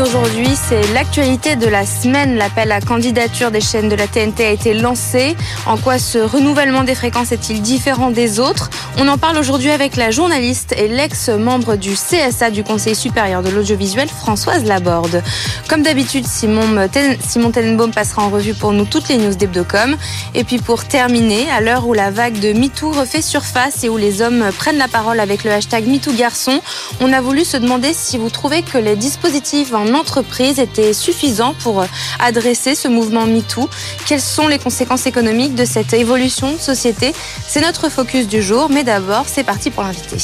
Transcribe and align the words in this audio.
Aujourd'hui, 0.00 0.48
c'est 0.68 0.92
l'actualité 0.94 1.54
de 1.54 1.66
la 1.66 1.84
semaine. 1.84 2.36
L'appel 2.36 2.72
à 2.72 2.80
candidature 2.80 3.50
des 3.50 3.60
chaînes 3.60 3.88
de 3.88 3.94
la 3.94 4.06
TNT 4.06 4.44
a 4.44 4.50
été 4.50 4.74
lancé. 4.74 5.36
En 5.66 5.76
quoi 5.76 5.98
ce 5.98 6.18
renouvellement 6.18 6.82
des 6.82 6.94
fréquences 6.94 7.30
est-il 7.30 7.62
différent 7.62 8.10
des 8.10 8.40
autres? 8.40 8.70
On 8.98 9.06
en 9.08 9.18
parle 9.18 9.38
aujourd'hui 9.38 9.70
avec 9.70 9.96
la 9.96 10.10
journaliste 10.10 10.74
et 10.76 10.88
l'ex-membre 10.88 11.76
du 11.76 11.92
CSA 11.94 12.50
du 12.50 12.64
Conseil 12.64 12.94
supérieur 12.94 13.42
de 13.42 13.50
l'audiovisuel, 13.50 14.08
Françoise 14.08 14.64
Laborde. 14.64 15.22
Comme 15.68 15.82
d'habitude, 15.82 16.26
Simon, 16.26 16.88
Simon 17.20 17.50
Tenenbaum 17.50 17.92
passera 17.92 18.22
en 18.22 18.30
revue 18.30 18.54
pour 18.54 18.72
nous 18.72 18.84
toutes 18.84 19.08
les 19.08 19.18
news 19.18 19.34
d'Hebdocom. 19.34 19.96
Et 20.34 20.44
puis 20.44 20.58
pour 20.58 20.84
terminer, 20.84 21.50
à 21.50 21.60
l'heure 21.60 21.86
où 21.86 21.92
la 21.92 22.10
vague 22.10 22.40
de 22.40 22.52
MeToo 22.52 22.92
refait 22.92 23.22
surface 23.22 23.84
et 23.84 23.88
où 23.88 23.96
les 23.96 24.20
hommes 24.22 24.50
prennent 24.56 24.78
la 24.78 24.88
parole 24.88 25.20
avec 25.20 25.44
le 25.44 25.52
hashtag 25.52 25.86
MeTooGarçon, 25.86 26.60
on 27.00 27.12
a 27.12 27.20
voulu 27.20 27.44
se 27.44 27.56
demander 27.56 27.92
si 27.92 28.18
vous 28.18 28.30
trouvez 28.30 28.62
que 28.62 28.78
les 28.78 28.96
dispositifs 28.96 29.70
en 29.82 29.94
entreprise 29.94 30.58
était 30.58 30.92
suffisant 30.92 31.54
pour 31.54 31.84
adresser 32.20 32.74
ce 32.74 32.88
mouvement 32.88 33.26
MeToo 33.26 33.68
Quelles 34.06 34.20
sont 34.20 34.46
les 34.46 34.58
conséquences 34.58 35.06
économiques 35.06 35.54
de 35.54 35.64
cette 35.64 35.92
évolution 35.92 36.52
de 36.52 36.58
société? 36.58 37.12
C'est 37.46 37.60
notre 37.60 37.88
focus 37.88 38.28
du 38.28 38.42
jour, 38.42 38.68
mais 38.70 38.84
d'abord, 38.84 39.24
c'est 39.26 39.44
parti 39.44 39.70
pour 39.70 39.82
l'invité. 39.82 40.16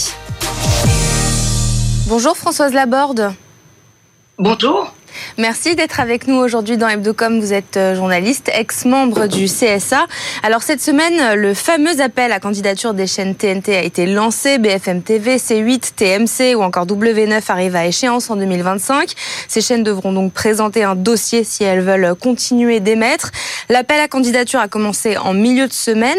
Bonjour 2.07 2.37
Françoise 2.37 2.73
Laborde. 2.73 3.35
Bonjour. 4.39 4.93
Merci 5.41 5.77
d'être 5.77 6.01
avec 6.01 6.27
nous 6.27 6.34
aujourd'hui 6.34 6.77
dans 6.77 6.88
Hebdocom. 6.88 7.38
Vous 7.38 7.52
êtes 7.52 7.77
euh, 7.77 7.95
journaliste, 7.95 8.51
ex-membre 8.52 9.29
du 9.29 9.45
CSA. 9.45 10.09
Alors 10.43 10.65
cette 10.65 10.80
semaine, 10.82 11.37
le 11.37 11.54
fameux 11.54 12.01
appel 12.01 12.32
à 12.32 12.40
candidature 12.40 12.93
des 12.93 13.07
chaînes 13.07 13.37
TNT 13.37 13.76
a 13.76 13.82
été 13.82 14.07
lancé. 14.07 14.59
BFM 14.59 15.01
TV, 15.01 15.37
C8, 15.37 15.93
TMC 15.95 16.57
ou 16.57 16.65
encore 16.65 16.87
W9 16.87 17.40
arrivent 17.52 17.76
à 17.76 17.87
échéance 17.87 18.30
en 18.30 18.37
2025. 18.37 19.13
Ces 19.46 19.60
chaînes 19.60 19.85
devront 19.85 20.13
donc 20.13 20.32
présenter 20.32 20.82
un 20.82 20.96
dossier 20.96 21.45
si 21.45 21.63
elles 21.63 21.82
veulent 21.82 22.16
continuer 22.16 22.80
d'émettre. 22.80 23.30
L'appel 23.68 24.01
à 24.01 24.09
candidature 24.09 24.59
a 24.59 24.66
commencé 24.66 25.16
en 25.18 25.35
milieu 25.35 25.68
de 25.68 25.73
semaine. 25.73 26.18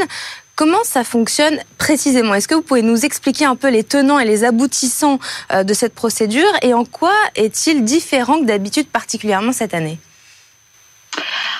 Comment 0.60 0.84
ça 0.84 1.06
fonctionne 1.06 1.58
précisément? 1.78 2.34
Est-ce 2.34 2.50
que 2.50 2.54
vous 2.54 2.62
pouvez 2.62 2.82
nous 2.82 3.06
expliquer 3.06 3.46
un 3.46 3.56
peu 3.56 3.70
les 3.70 3.86
tenants 3.86 4.20
et 4.20 4.26
les 4.26 4.44
aboutissants 4.44 5.18
euh, 5.54 5.64
de 5.64 5.74
cette 5.74 5.96
procédure? 5.96 6.52
Et 6.62 6.74
en 6.74 6.84
quoi 6.84 7.14
est-il 7.36 7.86
différent 7.86 8.42
que 8.42 8.46
d'habitude, 8.46 8.90
particulièrement 8.90 9.54
cette 9.54 9.74
année? 9.74 10.00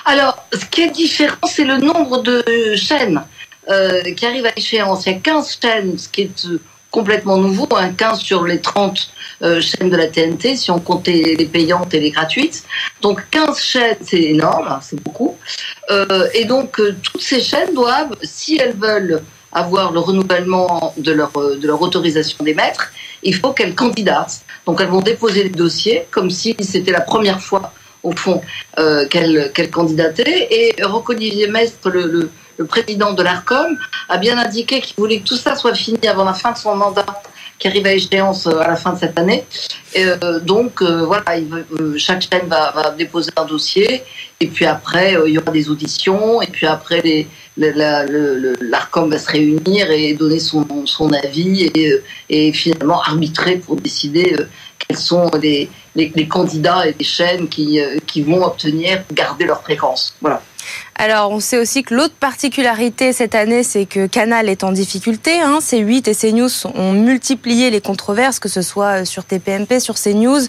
Alors, 0.04 0.44
ce 0.52 0.66
qui 0.66 0.82
est 0.82 0.90
différent, 0.90 1.38
c'est 1.46 1.64
le 1.64 1.78
nombre 1.78 2.22
de 2.22 2.44
chaînes 2.76 3.24
euh, 3.70 4.02
qui 4.02 4.26
arrivent 4.26 4.44
à 4.44 4.52
échéance. 4.54 5.06
Il 5.06 5.14
y 5.14 5.16
a 5.16 5.18
15 5.18 5.58
chaînes, 5.62 5.96
ce 5.96 6.06
qui 6.06 6.20
est 6.20 6.44
euh, 6.44 6.60
complètement 6.90 7.38
nouveau, 7.38 7.68
un 7.76 7.92
15 7.92 8.18
sur 8.20 8.44
les 8.44 8.60
30 8.60 9.10
euh, 9.42 9.60
chaînes 9.60 9.90
de 9.90 9.96
la 9.96 10.08
TNT, 10.08 10.56
si 10.56 10.70
on 10.70 10.80
comptait 10.80 11.36
les 11.38 11.46
payantes 11.46 11.94
et 11.94 12.00
les 12.00 12.10
gratuites. 12.10 12.64
Donc 13.00 13.22
15 13.30 13.58
chaînes, 13.58 13.96
c'est 14.02 14.20
énorme, 14.20 14.68
hein, 14.68 14.80
c'est 14.82 15.02
beaucoup. 15.02 15.36
Euh, 15.90 16.28
et 16.34 16.44
donc 16.44 16.78
euh, 16.80 16.96
toutes 17.02 17.22
ces 17.22 17.40
chaînes 17.40 17.74
doivent, 17.74 18.14
si 18.22 18.56
elles 18.56 18.76
veulent 18.76 19.22
avoir 19.52 19.92
le 19.92 19.98
renouvellement 19.98 20.94
de 20.96 21.12
leur, 21.12 21.32
de 21.32 21.66
leur 21.66 21.82
autorisation 21.82 22.44
d'émettre, 22.44 22.92
il 23.22 23.34
faut 23.34 23.52
qu'elles 23.52 23.74
candidatent. 23.74 24.42
Donc 24.66 24.80
elles 24.80 24.88
vont 24.88 25.00
déposer 25.00 25.44
les 25.44 25.50
dossiers 25.50 26.06
comme 26.10 26.30
si 26.30 26.54
c'était 26.60 26.92
la 26.92 27.00
première 27.00 27.40
fois 27.40 27.72
au 28.02 28.12
fond 28.12 28.40
qu'elles 29.10 29.70
candidataient. 29.70 30.46
Et 30.50 30.82
Rocco-Olivier 30.82 31.48
Mestre, 31.48 31.90
le 31.90 32.30
le 32.60 32.66
président 32.66 33.14
de 33.14 33.22
l'ARCOM, 33.22 33.78
a 34.10 34.18
bien 34.18 34.36
indiqué 34.36 34.80
qu'il 34.82 34.94
voulait 34.96 35.20
que 35.20 35.28
tout 35.28 35.36
ça 35.36 35.56
soit 35.56 35.74
fini 35.74 36.06
avant 36.06 36.24
la 36.24 36.34
fin 36.34 36.52
de 36.52 36.58
son 36.58 36.76
mandat 36.76 37.06
qui 37.60 37.68
arrive 37.68 37.86
à 37.86 37.92
échéance 37.92 38.46
euh, 38.46 38.58
à 38.58 38.68
la 38.68 38.76
fin 38.76 38.94
de 38.94 38.98
cette 38.98 39.16
année. 39.18 39.44
Euh, 39.96 40.40
donc 40.40 40.82
euh, 40.82 41.04
voilà, 41.04 41.24
chaque 41.96 42.22
chaîne 42.22 42.48
va, 42.48 42.94
déposer 42.96 43.30
un 43.36 43.44
dossier 43.44 44.02
et 44.40 44.46
puis 44.46 44.64
après 44.64 45.16
il 45.26 45.34
y 45.34 45.38
aura 45.38 45.52
des 45.52 45.68
auditions 45.68 46.40
et 46.40 46.46
puis 46.46 46.66
après 46.66 47.26
l'ARCOM 47.56 49.10
va 49.10 49.18
se 49.18 49.30
réunir 49.30 49.90
et 49.90 50.14
donner 50.14 50.38
son, 50.38 50.66
son 50.86 51.12
avis 51.12 51.64
et, 51.74 51.92
et, 52.30 52.52
finalement 52.52 53.02
arbitrer 53.02 53.56
pour 53.56 53.76
décider 53.76 54.36
quels 54.78 54.96
sont 54.96 55.30
les, 55.42 55.68
les, 55.94 56.28
candidats 56.28 56.86
et 56.86 56.94
les 56.98 57.04
chaînes 57.04 57.48
qui, 57.48 57.80
qui 58.06 58.22
vont 58.22 58.42
obtenir 58.44 59.02
garder 59.12 59.44
leur 59.44 59.62
fréquence. 59.62 60.14
Voilà. 60.20 60.40
Alors, 61.02 61.30
on 61.30 61.40
sait 61.40 61.56
aussi 61.56 61.82
que 61.82 61.94
l'autre 61.94 62.12
particularité 62.12 63.14
cette 63.14 63.34
année, 63.34 63.62
c'est 63.62 63.86
que 63.86 64.06
Canal 64.06 64.50
est 64.50 64.64
en 64.64 64.70
difficulté. 64.70 65.40
Hein. 65.40 65.60
C8 65.62 66.10
et 66.10 66.14
CNews 66.14 66.50
ont 66.74 66.92
multiplié 66.92 67.70
les 67.70 67.80
controverses, 67.80 68.38
que 68.38 68.50
ce 68.50 68.60
soit 68.60 69.06
sur 69.06 69.24
TPMP, 69.24 69.80
sur 69.80 69.94
CNews. 69.94 70.42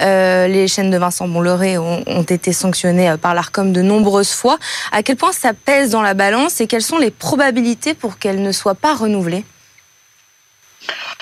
Euh, 0.00 0.46
les 0.46 0.68
chaînes 0.68 0.90
de 0.90 0.98
Vincent 0.98 1.26
Bolloré 1.26 1.78
ont, 1.78 2.22
été 2.28 2.52
sanctionnées 2.52 3.08
euh, 3.08 3.16
par 3.16 3.32
l'ARCOM 3.32 3.72
de 3.72 3.80
nombreuses 3.80 4.32
fois. 4.32 4.58
À 4.92 5.02
quel 5.02 5.16
point 5.16 5.32
ça 5.32 5.54
pèse 5.54 5.92
dans 5.92 6.02
la 6.02 6.12
balance 6.12 6.60
et 6.60 6.66
quelles 6.66 6.82
sont 6.82 6.98
les 6.98 7.10
probabilités 7.10 7.94
pour 7.94 8.18
qu'elles 8.18 8.42
ne 8.42 8.52
soient 8.52 8.74
pas 8.74 8.94
renouvelées? 8.94 9.46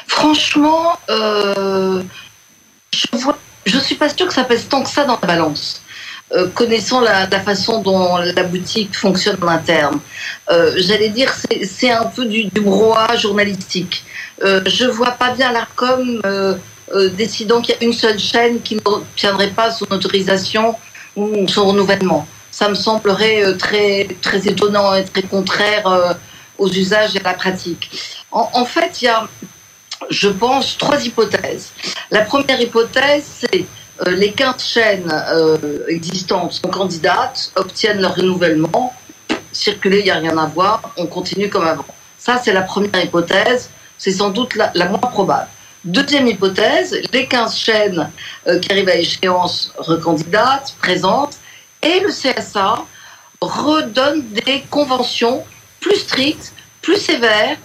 Franchement, 0.09 0.99
euh, 1.09 2.03
je 2.91 3.77
ne 3.77 3.81
suis 3.81 3.95
pas 3.95 4.09
sûre 4.09 4.27
que 4.27 4.35
ça 4.35 4.43
pèse 4.43 4.67
tant 4.69 4.83
que 4.83 4.91
ça 4.91 5.05
dans 5.05 5.21
la 5.23 5.29
balance. 5.29 5.82
Euh, 6.35 6.49
connaissant 6.49 7.01
la, 7.01 7.27
façon 7.41 7.83
dont 7.83 8.17
la 8.17 8.45
boutique 8.45 8.97
fonctionne 8.97 9.37
en 9.43 9.49
interne. 9.49 10.01
Euh, 10.51 10.73
j'allais 10.77 11.11
dire, 11.11 11.31
c'est 11.65 11.91
un 11.91 12.07
peu 12.07 12.25
du, 12.25 12.45
du 12.45 12.63
journalistique. 13.19 14.03
Euh, 14.43 14.63
je 14.65 14.87
vois 14.87 15.11
pas 15.11 15.33
bien 15.33 15.53
l'ARCOM 15.53 16.23
décidant 17.15 17.61
qu'il 17.61 17.75
y 17.75 17.79
a 17.79 17.85
une 17.85 17.93
seule 17.93 18.19
chaîne 18.19 18.61
qui 18.61 18.77
n'obtiendrait 18.77 19.51
pas 19.51 19.71
son 19.71 19.87
autorisation 19.91 20.75
ou 21.17 21.49
son 21.49 21.67
renouvellement. 21.67 22.27
Ça 22.51 22.69
me 22.69 22.75
semblerait 22.75 23.57
très, 23.57 24.09
très 24.21 24.47
étonnant 24.47 24.95
et 24.95 25.05
très 25.05 25.23
contraire 25.23 26.17
aux 26.59 26.71
usages 26.71 27.17
et 27.17 27.21
à 27.21 27.25
la 27.25 27.35
pratique. 27.35 27.91
En, 28.31 28.65
fait, 28.65 29.03
il 29.03 29.07
y 29.07 29.09
a, 29.09 29.27
je 30.11 30.29
pense, 30.29 30.77
trois 30.79 31.05
hypothèses. 31.05 31.73
La 32.11 32.23
première 32.23 32.61
hypothèse, 32.61 33.25
c'est 33.41 33.61
euh, 33.61 33.65
les 34.07 34.33
15 34.33 34.63
chaînes 34.63 35.13
euh, 35.13 35.87
existantes 35.89 36.53
sont 36.53 36.69
candidates, 36.69 37.53
obtiennent 37.57 38.01
leur 38.01 38.15
renouvellement, 38.15 38.95
circuler, 39.53 40.01
il 40.01 40.05
n'y 40.05 40.11
a 40.11 40.17
rien 40.17 40.37
à 40.39 40.47
voir, 40.47 40.93
on 40.97 41.07
continue 41.07 41.49
comme 41.49 41.67
avant. 41.67 41.85
Ça, 42.19 42.41
c'est 42.43 42.53
la 42.53 42.63
première 42.63 43.05
hypothèse, 43.05 43.71
c'est 43.99 44.13
sans 44.13 44.31
doute 44.31 44.55
la, 44.55 44.89
moins 44.89 44.99
probable. 44.99 45.49
Deuxième 45.85 46.27
hypothèse, 46.27 46.97
les 47.13 47.27
15 47.27 47.57
chaînes 47.57 48.11
euh, 48.47 48.59
qui 48.61 48.73
arrivent 48.73 48.89
à 48.89 48.97
échéance 48.97 49.73
recandidatent, 49.77 50.75
présentent, 50.81 51.39
et 51.83 52.01
le 52.01 52.09
CSA 52.09 52.85
redonne 53.41 54.23
des 54.31 54.63
conventions 54.71 55.45
plus 55.81 55.97
strictes, 55.97 56.53
plus 56.81 56.97
sévères, 56.97 57.57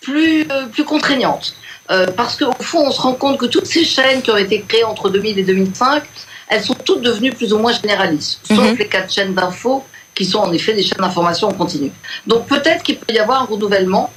plus 0.00 0.46
contraignantes. 0.86 1.56
Euh, 1.90 2.06
parce 2.16 2.36
qu'au 2.36 2.52
fond, 2.60 2.86
on 2.86 2.90
se 2.90 3.00
rend 3.00 3.14
compte 3.14 3.38
que 3.38 3.46
toutes 3.46 3.66
ces 3.66 3.84
chaînes 3.84 4.22
qui 4.22 4.30
ont 4.30 4.36
été 4.36 4.62
créées 4.62 4.84
entre 4.84 5.08
2000 5.08 5.38
et 5.38 5.44
2005, 5.44 6.02
elles 6.48 6.62
sont 6.62 6.74
toutes 6.74 7.02
devenues 7.02 7.32
plus 7.32 7.52
ou 7.52 7.58
moins 7.58 7.72
généralistes, 7.72 8.40
sauf 8.44 8.58
mhm. 8.58 8.76
les 8.76 8.86
quatre 8.88 9.12
chaînes 9.12 9.34
d'infos 9.34 9.84
qui 10.14 10.24
sont 10.24 10.38
en 10.38 10.52
effet 10.52 10.72
des 10.72 10.82
chaînes 10.82 10.98
d'information 10.98 11.48
en 11.48 11.52
continu. 11.52 11.92
Donc 12.26 12.46
peut-être 12.46 12.82
qu'il 12.82 12.98
peut 12.98 13.12
y 13.12 13.18
avoir 13.18 13.42
un 13.42 13.44
renouvellement 13.44 14.10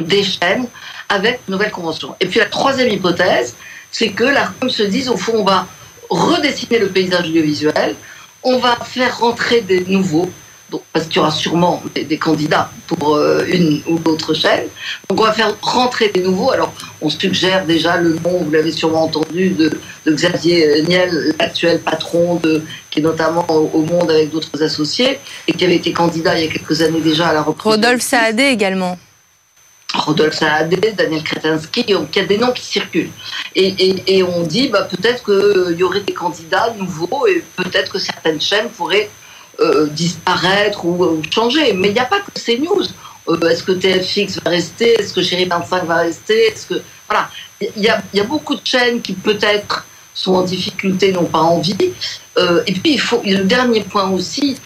des 0.00 0.22
chaînes 0.22 0.66
avec 1.08 1.40
de 1.46 1.52
nouvelles 1.52 1.70
conventions. 1.70 2.14
Et 2.20 2.26
puis 2.26 2.38
la 2.38 2.46
troisième 2.46 2.90
hypothèse, 2.90 3.56
c'est 3.90 4.10
que 4.10 4.24
l'ARCOM 4.24 4.70
se 4.70 4.82
dise, 4.82 5.08
au 5.08 5.16
fond, 5.16 5.32
on 5.36 5.44
va 5.44 5.66
redessiner 6.10 6.78
le 6.78 6.88
paysage 6.88 7.28
audiovisuel, 7.28 7.96
on 8.42 8.58
va 8.58 8.76
faire 8.76 9.18
rentrer 9.18 9.60
des 9.60 9.84
nouveaux, 9.86 10.30
parce 10.92 11.06
qu'il 11.06 11.16
y 11.16 11.18
aura 11.18 11.30
sûrement 11.30 11.82
des, 11.94 12.18
candidats 12.18 12.70
pour 12.86 13.16
euh, 13.16 13.44
une 13.46 13.82
ou 13.86 13.98
l'autre 14.04 14.34
chaîne. 14.34 14.64
Donc 15.08 15.20
on 15.20 15.24
va 15.24 15.32
faire 15.32 15.54
rentrer 15.60 16.08
des 16.08 16.22
nouveaux. 16.22 16.50
Alors 16.50 16.72
on 17.00 17.08
suggère 17.08 17.64
déjà 17.66 17.96
le 17.96 18.14
nom, 18.14 18.38
vous 18.44 18.50
l'avez 18.50 18.72
sûrement 18.72 19.04
entendu, 19.04 19.50
de, 19.50 19.78
Xavier 20.06 20.82
Niel, 20.82 21.34
l'actuel 21.38 21.80
patron 21.80 22.36
de, 22.36 22.62
qui 22.90 23.00
est 23.00 23.02
notamment 23.02 23.46
au, 23.48 23.80
Monde 23.80 24.10
avec 24.10 24.30
d'autres 24.30 24.62
associés 24.62 25.18
et 25.48 25.52
qui 25.52 25.64
avait 25.64 25.76
été 25.76 25.92
candidat 25.92 26.38
il 26.38 26.44
y 26.44 26.48
a 26.48 26.52
quelques 26.52 26.82
années 26.82 27.00
déjà 27.00 27.28
à 27.28 27.32
la 27.32 27.42
reprise. 27.42 27.72
Rodolphe 27.72 28.02
Saadé 28.02 28.44
également. 28.44 28.98
Rodolphe 29.94 30.34
Saadé, 30.34 30.92
Daniel 30.96 31.22
Kretinsky, 31.22 31.84
il 31.88 31.96
y 32.14 32.18
a 32.20 32.24
des 32.24 32.38
noms 32.38 32.52
qui 32.52 32.64
circulent. 32.64 33.10
Et, 33.56 34.22
on 34.22 34.42
dit 34.42 34.68
bah, 34.68 34.82
peut-être 34.82 35.24
qu'il 35.24 35.76
y 35.76 35.82
aurait 35.82 36.00
des 36.00 36.12
candidats 36.12 36.72
nouveaux 36.78 37.26
et 37.26 37.42
peut-être 37.56 37.92
que 37.92 37.98
certaines 37.98 38.40
chaînes 38.40 38.68
pourraient 38.68 39.10
euh, 39.60 39.86
disparaître 39.86 40.84
ou, 40.84 41.22
changer. 41.30 41.72
Mais 41.72 41.88
il 41.88 41.94
n'y 41.94 42.00
a 42.00 42.04
pas 42.04 42.20
que 42.20 42.30
ces 42.34 42.58
news. 42.58 42.84
Euh, 43.28 43.48
est-ce 43.48 43.62
que 43.62 43.72
TFX 43.72 44.40
va 44.42 44.50
rester? 44.50 44.94
Est-ce 45.00 45.12
que 45.12 45.22
Chéri 45.22 45.44
25 45.44 45.84
va 45.84 45.96
rester? 45.96 46.46
Est-ce 46.46 46.66
que 46.66 46.82
voilà, 47.08 47.28
il 47.60 47.82
y 47.82 47.88
a, 47.88 48.24
beaucoup 48.24 48.54
de 48.54 48.64
chaînes 48.64 49.02
qui 49.02 49.14
peut-être 49.14 49.84
sont 50.14 50.34
en 50.34 50.42
difficulté, 50.42 51.12
n'ont 51.12 51.24
pas 51.24 51.40
envie. 51.40 51.92
Euh, 52.38 52.62
et 52.66 52.72
puis 52.72 52.92
il 52.92 53.00
faut 53.00 53.20
le 53.24 53.44
dernier 53.44 53.82
point 53.82 54.08
aussi, 54.10 54.56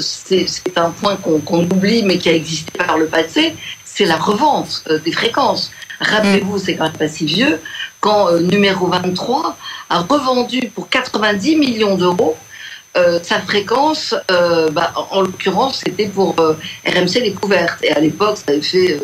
c'est 0.00 0.46
un 0.76 0.90
point 0.90 1.16
qu'on 1.16 1.64
oublie 1.64 2.02
mais 2.02 2.18
qui 2.18 2.28
a 2.30 2.34
existé 2.34 2.72
par 2.78 2.96
le 2.96 3.06
passé, 3.06 3.54
c'est 3.96 4.04
la 4.04 4.16
revente 4.16 4.84
euh, 4.90 4.98
des 4.98 5.12
fréquences. 5.12 5.72
Rappelez-vous, 6.00 6.58
c'est 6.58 6.76
quand 6.76 6.84
même 6.84 6.92
pas 6.92 7.08
si 7.08 7.24
vieux, 7.24 7.58
quand 8.00 8.28
euh, 8.28 8.40
numéro 8.40 8.86
23 8.88 9.56
a 9.88 10.00
revendu 10.00 10.70
pour 10.74 10.90
90 10.90 11.56
millions 11.56 11.96
d'euros 11.96 12.36
euh, 12.96 13.18
sa 13.22 13.40
fréquence, 13.40 14.14
bah, 14.72 14.92
en, 15.10 15.22
l'occurrence, 15.22 15.82
c'était 15.84 16.08
pour 16.08 16.34
RMC 16.36 17.22
Découverte. 17.22 17.78
Et 17.82 17.92
à 17.92 18.00
l'époque, 18.00 18.38
ça 18.38 18.44
avait 18.48 18.62
fait 18.62 19.00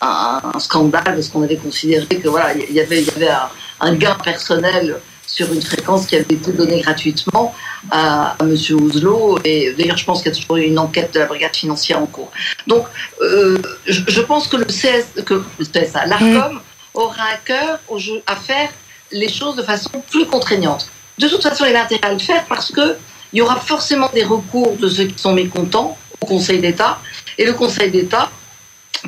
un, 0.00 0.40
scandale 0.58 1.02
parce 1.04 1.28
qu'on 1.28 1.42
avait 1.42 1.56
considéré 1.56 2.06
que 2.06 2.28
voilà, 2.28 2.54
il 2.54 2.74
y 2.74 2.80
avait, 2.80 3.02
y 3.02 3.10
avait 3.10 3.28
un, 3.28 3.48
un 3.80 3.94
gain 3.94 4.16
personnel 4.22 4.96
sur 5.26 5.52
une 5.52 5.62
fréquence 5.62 6.06
qui 6.06 6.14
avait 6.16 6.34
été 6.34 6.52
donnée 6.52 6.80
gratuitement 6.80 7.54
à, 7.90 8.36
M. 8.40 8.54
Ouzlo. 8.80 9.38
Et 9.44 9.72
d'ailleurs, 9.72 9.96
je 9.96 10.04
pense 10.04 10.22
qu'il 10.22 10.32
y 10.32 10.34
a 10.34 10.40
toujours 10.40 10.56
eu 10.56 10.62
une 10.62 10.78
enquête 10.78 11.12
de 11.14 11.18
la 11.18 11.26
brigade 11.26 11.56
financière 11.56 12.00
en 12.00 12.06
cours. 12.06 12.30
Donc, 12.66 12.86
euh, 13.20 13.58
je, 13.86 14.20
pense 14.20 14.46
que 14.48 14.56
le 14.56 14.66
CS, 14.66 15.22
que 15.24 15.42
le 15.58 15.64
CSA, 15.64 16.06
l'ARCOM, 16.06 16.60
aura 16.94 17.24
à 17.32 17.36
cœur 17.44 17.80
à 18.26 18.36
faire 18.36 18.70
les 19.10 19.28
choses 19.28 19.56
de 19.56 19.62
façon 19.62 19.90
plus 20.10 20.26
contraignante. 20.26 20.88
De 21.18 21.28
toute 21.28 21.42
façon, 21.42 21.64
il 21.68 21.74
a 21.74 21.82
intérêt 21.82 22.06
à 22.06 22.12
le 22.12 22.18
faire 22.18 22.44
parce 22.48 22.70
que 22.70 22.96
il 23.34 23.38
y 23.38 23.42
aura 23.42 23.56
forcément 23.56 24.08
des 24.14 24.22
recours 24.22 24.76
de 24.76 24.88
ceux 24.88 25.06
qui 25.06 25.18
sont 25.18 25.34
mécontents 25.34 25.98
au 26.20 26.26
Conseil 26.26 26.60
d'État. 26.60 27.00
Et 27.36 27.44
le 27.44 27.52
Conseil 27.52 27.90
d'État 27.90 28.30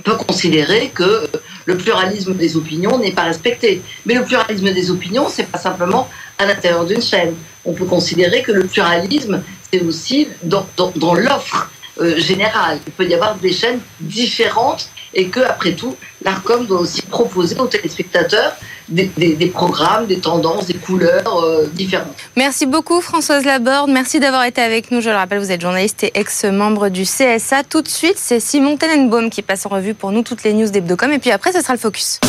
peut 0.02 0.16
considérer 0.16 0.90
que 0.92 1.28
le 1.64 1.76
pluralisme 1.76 2.34
des 2.34 2.56
opinions 2.56 2.98
n'est 2.98 3.12
pas 3.12 3.22
respecté. 3.22 3.82
Mais 4.04 4.14
le 4.14 4.24
pluralisme 4.24 4.72
des 4.72 4.90
opinions, 4.90 5.28
c'est 5.28 5.46
pas 5.46 5.58
simplement 5.58 6.08
à 6.38 6.44
l'intérieur 6.44 6.84
d'une 6.84 7.00
chaîne. 7.00 7.34
On 7.64 7.72
peut 7.72 7.84
considérer 7.84 8.42
que 8.42 8.50
le 8.50 8.66
pluralisme, 8.66 9.42
c'est 9.72 9.80
aussi 9.82 10.26
dans, 10.42 10.66
dans, 10.76 11.14
l'offre 11.14 11.70
euh, 12.00 12.18
générale. 12.18 12.80
Il 12.84 12.92
peut 12.94 13.06
y 13.06 13.14
avoir 13.14 13.36
des 13.36 13.52
chaînes 13.52 13.78
différentes 14.00 14.88
et 15.14 15.28
que, 15.28 15.40
après 15.40 15.72
tout, 15.72 15.96
l'ARCOM 16.22 16.66
doit 16.66 16.80
aussi 16.80 17.02
proposer 17.02 17.56
aux 17.58 17.68
téléspectateurs 17.68 18.56
des, 18.88 19.50
programmes, 19.52 20.06
des 20.06 20.18
tendances, 20.18 20.66
des 20.66 20.74
couleurs 20.74 21.42
euh, 21.42 21.66
différentes. 21.72 22.14
Merci 22.36 22.66
beaucoup 22.66 23.00
Françoise 23.00 23.44
Laborde, 23.44 23.90
merci 23.90 24.20
d'avoir 24.20 24.44
été 24.44 24.60
avec 24.60 24.90
nous. 24.90 25.00
Je 25.00 25.10
le 25.10 25.16
rappelle, 25.16 25.38
vous 25.38 25.50
êtes 25.50 25.60
journaliste 25.60 26.04
et 26.04 26.12
ex-membre 26.14 26.88
du 26.88 27.02
CSA. 27.02 27.64
Tout 27.68 27.82
de 27.82 27.88
suite, 27.88 28.16
c'est 28.16 28.40
Simon 28.40 28.76
Tenenbaum 28.76 29.30
qui 29.30 29.42
passe 29.42 29.66
en 29.66 29.70
revue 29.70 29.94
pour 29.94 30.12
nous 30.12 30.22
toutes 30.22 30.42
les 30.44 30.52
news 30.52 30.68
d'Hebdocom 30.68 31.12
et 31.12 31.18
puis 31.18 31.30
après, 31.30 31.52
ce 31.52 31.60
sera 31.60 31.74
le 31.74 31.78
focus. 31.78 32.20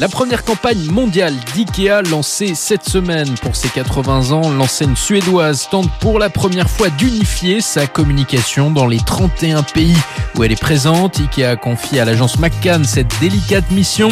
La 0.00 0.08
première 0.08 0.44
campagne 0.44 0.86
mondiale 0.86 1.34
d'IKEA 1.52 2.00
lancée 2.00 2.54
cette 2.54 2.88
semaine 2.88 3.34
pour 3.42 3.54
ses 3.54 3.68
80 3.68 4.30
ans, 4.30 4.48
l'enseigne 4.48 4.96
suédoise 4.96 5.68
tente 5.70 5.90
pour 6.00 6.18
la 6.18 6.30
première 6.30 6.70
fois 6.70 6.88
d'unifier 6.88 7.60
sa 7.60 7.86
communication 7.86 8.70
dans 8.70 8.86
les 8.86 8.96
31 8.96 9.62
pays 9.62 9.98
où 10.34 10.42
elle 10.42 10.52
est 10.52 10.60
présente. 10.60 11.20
IKEA 11.20 11.50
a 11.50 11.56
confié 11.56 12.00
à 12.00 12.06
l'agence 12.06 12.38
McCann 12.38 12.82
cette 12.82 13.12
délicate 13.20 13.70
mission. 13.72 14.08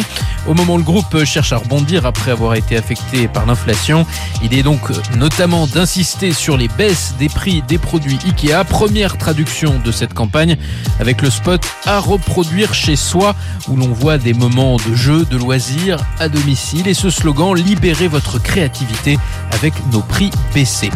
Au 0.47 0.53
moment 0.53 0.75
où 0.75 0.77
le 0.77 0.83
groupe 0.83 1.23
cherche 1.23 1.53
à 1.53 1.57
rebondir 1.57 2.05
après 2.05 2.29
avoir 2.29 2.53
été 2.53 2.77
affecté 2.77 3.27
par 3.27 3.47
l'inflation, 3.47 4.05
il 4.43 4.53
est 4.53 4.61
donc 4.61 4.91
notamment 5.17 5.65
d'insister 5.65 6.33
sur 6.33 6.55
les 6.55 6.67
baisses 6.67 7.15
des 7.17 7.29
prix 7.29 7.63
des 7.63 7.79
produits 7.79 8.19
IKEA. 8.27 8.63
Première 8.63 9.17
traduction 9.17 9.81
de 9.83 9.91
cette 9.91 10.13
campagne 10.13 10.55
avec 10.99 11.23
le 11.23 11.31
spot 11.31 11.63
à 11.87 11.97
reproduire 11.97 12.75
chez 12.75 12.95
soi 12.95 13.33
où 13.67 13.75
l'on 13.75 13.91
voit 13.91 14.19
des 14.19 14.35
moments 14.35 14.77
de 14.77 14.93
jeu, 14.93 15.25
de 15.25 15.37
loisirs 15.37 15.78
à 16.19 16.27
domicile 16.27 16.87
et 16.87 16.93
ce 16.93 17.09
slogan 17.09 17.55
Libérez 17.55 18.07
votre 18.07 18.41
créativité 18.41 19.17
avec 19.51 19.73
nos 19.91 20.01
prix 20.01 20.29
baissés. 20.53 20.89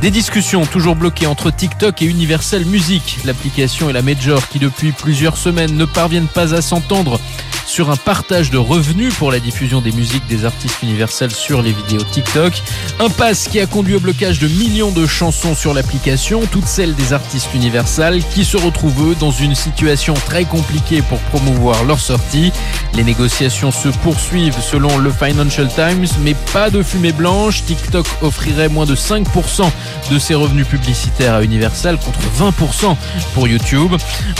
Des 0.00 0.10
discussions 0.10 0.64
toujours 0.64 0.96
bloquées 0.96 1.26
entre 1.26 1.50
TikTok 1.50 2.00
et 2.02 2.06
Universal 2.06 2.64
Music, 2.64 3.18
l'application 3.24 3.90
et 3.90 3.92
la 3.92 4.02
Major 4.02 4.48
qui 4.48 4.58
depuis 4.58 4.92
plusieurs 4.92 5.36
semaines 5.36 5.76
ne 5.76 5.84
parviennent 5.84 6.28
pas 6.28 6.54
à 6.54 6.62
s'entendre 6.62 7.20
sur 7.66 7.90
un 7.90 7.96
partage 7.96 8.50
de 8.50 8.58
revenus 8.58 9.14
pour 9.14 9.30
la 9.30 9.38
diffusion 9.38 9.80
des 9.80 9.92
musiques 9.92 10.26
des 10.26 10.44
artistes 10.44 10.82
universels 10.82 11.30
sur 11.30 11.62
les 11.62 11.72
vidéos 11.72 12.02
TikTok. 12.02 12.52
Un 13.00 13.08
pass 13.08 13.48
qui 13.48 13.60
a 13.60 13.66
conduit 13.66 13.94
au 13.94 14.00
blocage 14.00 14.38
de 14.38 14.48
millions 14.48 14.90
de 14.90 15.06
chansons 15.06 15.54
sur 15.54 15.72
l'application, 15.72 16.42
toutes 16.50 16.66
celles 16.66 16.94
des 16.94 17.12
artistes 17.12 17.54
universels 17.54 18.22
qui 18.34 18.44
se 18.44 18.56
retrouvent 18.56 19.12
eux 19.12 19.16
dans 19.18 19.30
une 19.30 19.54
situation 19.54 20.14
très 20.14 20.44
compliquée 20.44 21.02
pour 21.02 21.18
promouvoir 21.18 21.84
leur 21.84 22.00
sortie. 22.00 22.52
Les 22.94 23.04
négociations 23.04 23.70
se 23.70 23.88
poursuivent 23.88 24.21
selon 24.60 24.96
le 24.98 25.10
Financial 25.10 25.68
Times, 25.68 26.06
mais 26.22 26.34
pas 26.52 26.70
de 26.70 26.82
fumée 26.82 27.12
blanche. 27.12 27.64
TikTok 27.64 28.06
offrirait 28.22 28.68
moins 28.68 28.86
de 28.86 28.94
5% 28.94 29.70
de 30.10 30.18
ses 30.18 30.34
revenus 30.34 30.66
publicitaires 30.66 31.34
à 31.34 31.42
Universal 31.42 31.98
contre 31.98 32.20
20% 32.38 32.96
pour 33.34 33.46
YouTube. 33.46 33.92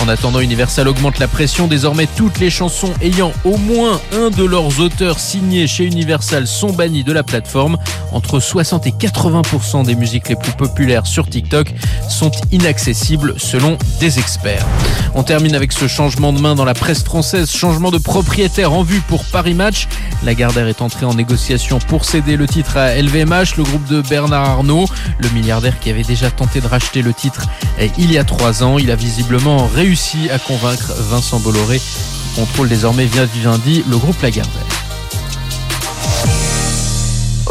En 0.03 0.09
attendant, 0.09 0.41
Universal 0.41 0.89
augmente 0.89 1.19
la 1.19 1.29
pression. 1.29 1.67
Désormais, 1.67 2.09
toutes 2.17 2.39
les 2.39 2.49
chansons 2.49 2.93
ayant 3.03 3.33
au 3.45 3.59
moins 3.59 4.01
un 4.15 4.31
de 4.31 4.45
leurs 4.45 4.81
auteurs 4.81 5.19
signés 5.19 5.67
chez 5.67 5.85
Universal 5.85 6.47
sont 6.47 6.73
bannis 6.73 7.05
de 7.05 7.13
la 7.13 7.23
plateforme. 7.23 7.77
Entre 8.13 8.41
60 8.41 8.87
et 8.87 8.93
80% 8.93 9.85
des 9.85 9.95
musiques 9.95 10.29
les 10.29 10.37
plus 10.37 10.53
populaires 10.53 11.07
sur 11.07 11.29
TikTok 11.29 11.75
sont 12.09 12.31
inaccessibles 12.51 13.35
selon 13.37 13.77
des 14.01 14.19
experts. 14.19 14.67
On 15.15 15.23
termine 15.23 15.55
avec 15.55 15.73
ce 15.73 15.87
changement 15.87 16.33
de 16.33 16.41
main 16.41 16.55
dans 16.55 16.65
la 16.65 16.75
presse 16.75 17.03
française, 17.03 17.51
changement 17.51 17.91
de 17.91 17.99
propriétaire 17.99 18.73
en 18.73 18.83
vue 18.83 19.01
pour 19.01 19.25
Paris 19.25 19.55
Lagardère 20.25 20.67
est 20.67 20.83
entré 20.83 21.07
en 21.07 21.15
négociation 21.15 21.79
pour 21.79 22.05
céder 22.05 22.37
le 22.37 22.47
titre 22.47 22.77
à 22.77 22.95
LVMH, 23.01 23.57
le 23.57 23.63
groupe 23.63 23.87
de 23.87 24.01
Bernard 24.03 24.49
Arnault, 24.49 24.87
le 25.19 25.29
milliardaire 25.31 25.79
qui 25.79 25.91
avait 25.91 26.03
déjà 26.03 26.31
tenté 26.31 26.61
de 26.61 26.67
racheter 26.67 27.03
le 27.03 27.13
titre 27.13 27.47
il 27.99 28.13
y 28.13 28.19
a 28.19 28.25
trois 28.25 28.63
ans. 28.63 28.79
Il 28.79 28.91
a 28.91 28.97
visiblement 28.97 29.67
réussi 29.67 30.31
à 30.31 30.39
convaincre 30.39 30.93
Vincent 31.11 31.39
Bolloré 31.41 31.81
contrôle 32.35 32.69
désormais 32.69 33.07
via 33.07 33.25
Vivendi 33.25 33.85
le 33.89 33.99
groupe 33.99 34.21
Lagardère. 34.23 34.72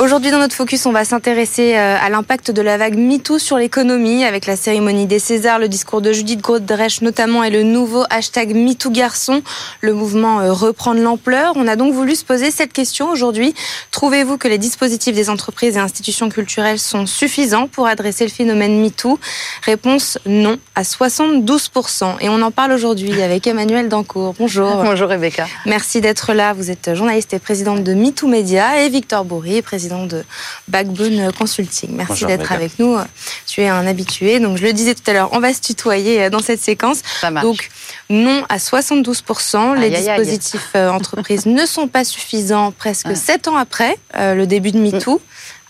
Aujourd'hui, 0.02 0.32
dans 0.32 0.40
notre 0.40 0.56
focus, 0.56 0.88
on 0.88 0.92
va 0.92 1.06
s'intéresser 1.06 1.76
euh, 1.76 1.96
à 2.02 2.10
l'impact 2.10 2.50
de 2.50 2.64
la 2.64 2.76
vague 2.76 2.98
MeToo 2.98 3.38
sur 3.38 3.58
l'économie 3.58 4.26
avec 4.26 4.48
la 4.48 4.56
cérémonie 4.56 5.06
des 5.06 5.20
Césars, 5.20 5.60
le 5.60 5.68
discours 5.68 6.02
de 6.02 6.12
Judith 6.12 6.42
Godrèche 6.42 7.02
notamment 7.02 7.44
et 7.44 7.52
le 7.52 7.62
nouveau 7.62 8.04
hashtag 8.10 8.56
MeTooGarçon. 8.56 9.44
Le 9.80 9.94
mouvement 9.94 10.40
euh, 10.40 10.54
reprend 10.54 10.96
de 10.96 11.02
l'ampleur. 11.02 11.54
On 11.56 11.68
a 11.68 11.76
donc 11.76 11.94
voulu 11.94 12.16
se 12.16 12.26
poser 12.26 12.50
cette 12.50 12.74
question 12.74 13.12
aujourd'hui. 13.12 13.54
Trouvez-vous 13.92 14.40
que 14.40 14.48
les 14.48 14.58
dispositifs 14.58 15.14
des 15.14 15.30
entreprises 15.30 15.78
et 15.78 15.80
institutions 15.80 16.30
culturelles 16.30 16.80
sont 16.80 17.06
suffisants 17.06 17.68
pour 17.68 17.86
adresser 17.86 18.24
le 18.24 18.32
phénomène 18.32 18.82
MeToo? 18.82 19.20
Réponse 19.62 20.18
non 20.26 20.58
à 20.74 20.82
72%. 20.82 22.16
Et 22.22 22.30
on 22.30 22.42
en 22.42 22.50
parle 22.50 22.72
aujourd'hui 22.72 23.22
avec 23.22 23.46
Emmanuel 23.46 23.88
Dancourt. 23.88 24.34
Bonjour. 24.40 24.78
Bonjour 24.78 25.10
Rebecca. 25.10 25.46
Merci 25.68 26.02
d'être 26.02 26.34
là. 26.34 26.54
Vous 26.54 26.72
êtes 26.72 26.96
journaliste 26.96 27.36
et 27.36 27.40
présidente 27.40 27.84
de 27.84 27.94
MeToo 27.94 28.28
Média 28.28 28.82
et 28.84 28.90
Victor 28.90 29.26
Bourri, 29.26 29.62
président 29.62 29.91
de 30.00 30.24
Backbone 30.68 31.32
Consulting. 31.38 31.92
Merci 31.94 32.26
d'être 32.26 32.52
avec 32.52 32.80
nous. 32.80 32.98
Tu 33.46 33.62
es 33.62 33.68
un 33.68 33.86
habitué. 33.86 34.40
Donc, 34.40 34.58
je 34.58 34.64
le 34.64 34.74
disais 34.74 34.96
tout 34.96 35.04
à 35.08 35.14
l'heure, 35.14 35.30
on 35.34 35.40
va 35.40 35.54
se 35.54 35.62
tutoyer 35.62 36.24
euh, 36.24 36.30
dans 36.30 36.40
cette 36.40 36.62
séquence. 36.62 37.02
Donc, 37.42 37.70
non 38.10 38.44
à 38.50 38.58
72%. 38.58 39.76
Les 39.78 39.90
dispositifs 39.90 40.72
euh, 40.76 40.90
entreprises 40.90 41.46
ne 41.46 41.66
sont 41.66 41.88
pas 41.88 42.04
suffisants 42.04 42.72
presque 42.72 43.16
sept 43.16 43.48
ans 43.48 43.58
après 43.58 43.98
euh, 44.16 44.36
le 44.36 44.48
début 44.48 44.72
de 44.72 44.80
MeToo. 44.80 45.22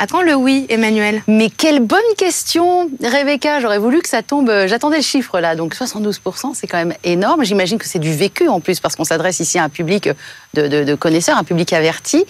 À 0.02 0.08
quand 0.08 0.24
le 0.24 0.34
oui, 0.34 0.66
Emmanuel? 0.70 1.22
Mais 1.28 1.52
quelle 1.52 1.80
bonne 1.80 2.00
question, 2.18 2.90
Rebecca. 3.04 3.60
J'aurais 3.60 3.78
voulu 3.78 4.02
que 4.02 4.10
ça 4.10 4.24
tombe. 4.24 4.50
Euh, 4.50 4.68
j'attendais 4.68 4.98
le 4.98 5.04
chiffre 5.04 5.40
là, 5.40 5.56
donc 5.56 5.76
72%, 5.76 6.56
c'est 6.56 6.66
quand 6.66 6.80
même 6.80 6.96
énorme. 7.04 7.44
J'imagine 7.44 7.78
que 7.78 7.86
c'est 7.86 8.00
du 8.00 8.12
vécu 8.12 8.48
en 8.48 8.62
plus, 8.62 8.80
parce 8.80 8.96
qu'on 8.96 9.04
s'adresse 9.04 9.42
ici 9.42 9.60
à 9.60 9.64
un 9.64 9.70
public 9.70 10.10
de, 10.56 10.96
connaisseurs, 10.96 11.38
un 11.38 11.44
public 11.44 11.72
averti. 11.72 12.26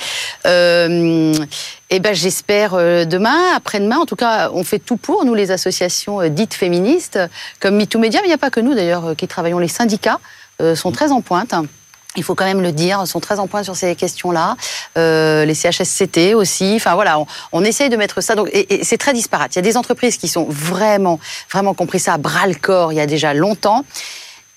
Euh, 0.46 1.34
eh 1.90 2.00
ben, 2.02 2.14
j'espère 2.14 2.74
euh, 2.74 3.06
demain, 3.06 3.40
après-demain. 3.56 4.00
En 4.00 4.06
tout 4.06 4.18
cas, 4.18 4.50
on 4.54 4.66
fait 4.66 4.80
tout 4.80 4.98
pour 4.98 5.24
nous, 5.24 5.34
les 5.34 5.52
associations 5.52 6.28
dites 6.28 6.54
féministes, 6.54 7.20
comme 7.62 7.78
MeToo 7.78 8.00
Media, 8.00 8.20
mais 8.20 8.28
il 8.28 8.32
n'y 8.32 8.36
a 8.36 8.38
pas 8.38 8.52
que 8.52 8.60
nous 8.60 8.74
d'ailleurs 8.74 9.16
qui 9.16 9.30
travaillons. 9.30 9.60
Les 9.60 9.70
syndicats 9.70 10.20
sont 10.76 10.92
très 10.92 11.14
en 11.14 11.22
pointe 11.22 11.56
il 12.18 12.24
faut 12.24 12.36
quand 12.36 12.46
même 12.46 12.62
le 12.62 12.72
dire, 12.72 13.08
sont 13.08 13.20
très 13.20 13.40
en 13.40 13.48
point 13.48 13.64
sur 13.64 13.76
ces 13.76 13.96
questions-là. 13.96 14.58
Euh, 14.98 15.46
les 15.46 15.54
CHSCT 15.54 16.34
aussi. 16.36 16.74
Enfin 16.76 16.96
voilà, 16.96 17.18
on, 17.52 17.64
essaye 17.64 17.90
de 17.90 17.96
mettre 17.96 18.22
ça. 18.22 18.36
Donc, 18.36 18.50
et, 18.52 18.84
c'est 18.84 18.98
très 18.98 19.14
disparate. 19.14 19.56
Il 19.56 19.58
y 19.58 19.60
a 19.60 19.64
des 19.64 19.78
entreprises 19.78 20.18
qui 20.18 20.28
sont 20.28 20.46
vraiment, 20.50 21.20
vraiment 21.50 21.74
compris 21.74 22.00
ça 22.00 22.14
à 22.14 22.18
bras 22.18 22.48
le 22.48 22.56
corps 22.56 22.92
il 22.92 22.98
y 22.98 23.02
a 23.02 23.06
déjà 23.06 23.34
longtemps. 23.34 23.86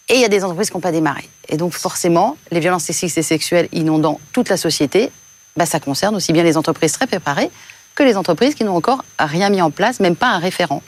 Et 0.08 0.16
il 0.16 0.20
y 0.20 0.25
a 0.25 0.28
des 0.28 0.44
entreprises 0.44 0.68
qui 0.68 0.76
n'ont 0.76 0.80
pas 0.82 0.92
démarré. 0.92 1.28
Et 1.49 1.56
donc 1.56 1.73
forcément, 1.73 2.37
les 2.50 2.61
violences 2.61 2.84
sexistes 2.84 3.16
et 3.16 3.23
sexuelles 3.23 3.68
inondant 3.73 4.20
toute 4.32 4.49
la 4.49 4.56
société, 4.56 5.11
bah, 5.56 5.64
ça 5.64 5.80
concerne 5.80 6.16
aussi 6.16 6.32
bien 6.32 6.42
les 6.42 6.56
entreprises 6.56 6.92
très 6.92 7.06
préparées 7.06 7.50
que 7.94 8.02
les 8.02 8.16
entreprises 8.16 8.54
qui 8.54 8.64
n'ont 8.64 8.76
encore 8.76 9.04
rien 9.18 9.49
mis 9.50 9.62
en 9.62 9.70
place, 9.70 10.00
même 10.00 10.16
pas 10.16 10.28
un 10.28 10.38
référent. 10.38 10.82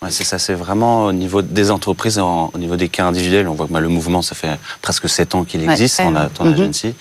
Ouais, 0.00 0.12
c'est 0.12 0.22
ça, 0.22 0.38
c'est 0.38 0.54
vraiment 0.54 1.06
au 1.06 1.12
niveau 1.12 1.42
des 1.42 1.72
entreprises, 1.72 2.18
au 2.18 2.56
niveau 2.56 2.76
des 2.76 2.88
cas 2.88 3.06
individuels. 3.06 3.48
On 3.48 3.54
voit 3.54 3.66
que 3.66 3.72
bah, 3.72 3.80
le 3.80 3.88
mouvement, 3.88 4.22
ça 4.22 4.36
fait 4.36 4.56
presque 4.80 5.08
sept 5.08 5.34
ans 5.34 5.42
qu'il 5.42 5.68
existe, 5.68 6.00
on 6.04 6.14
a 6.14 6.26
ton 6.28 6.52
agency. 6.52 6.94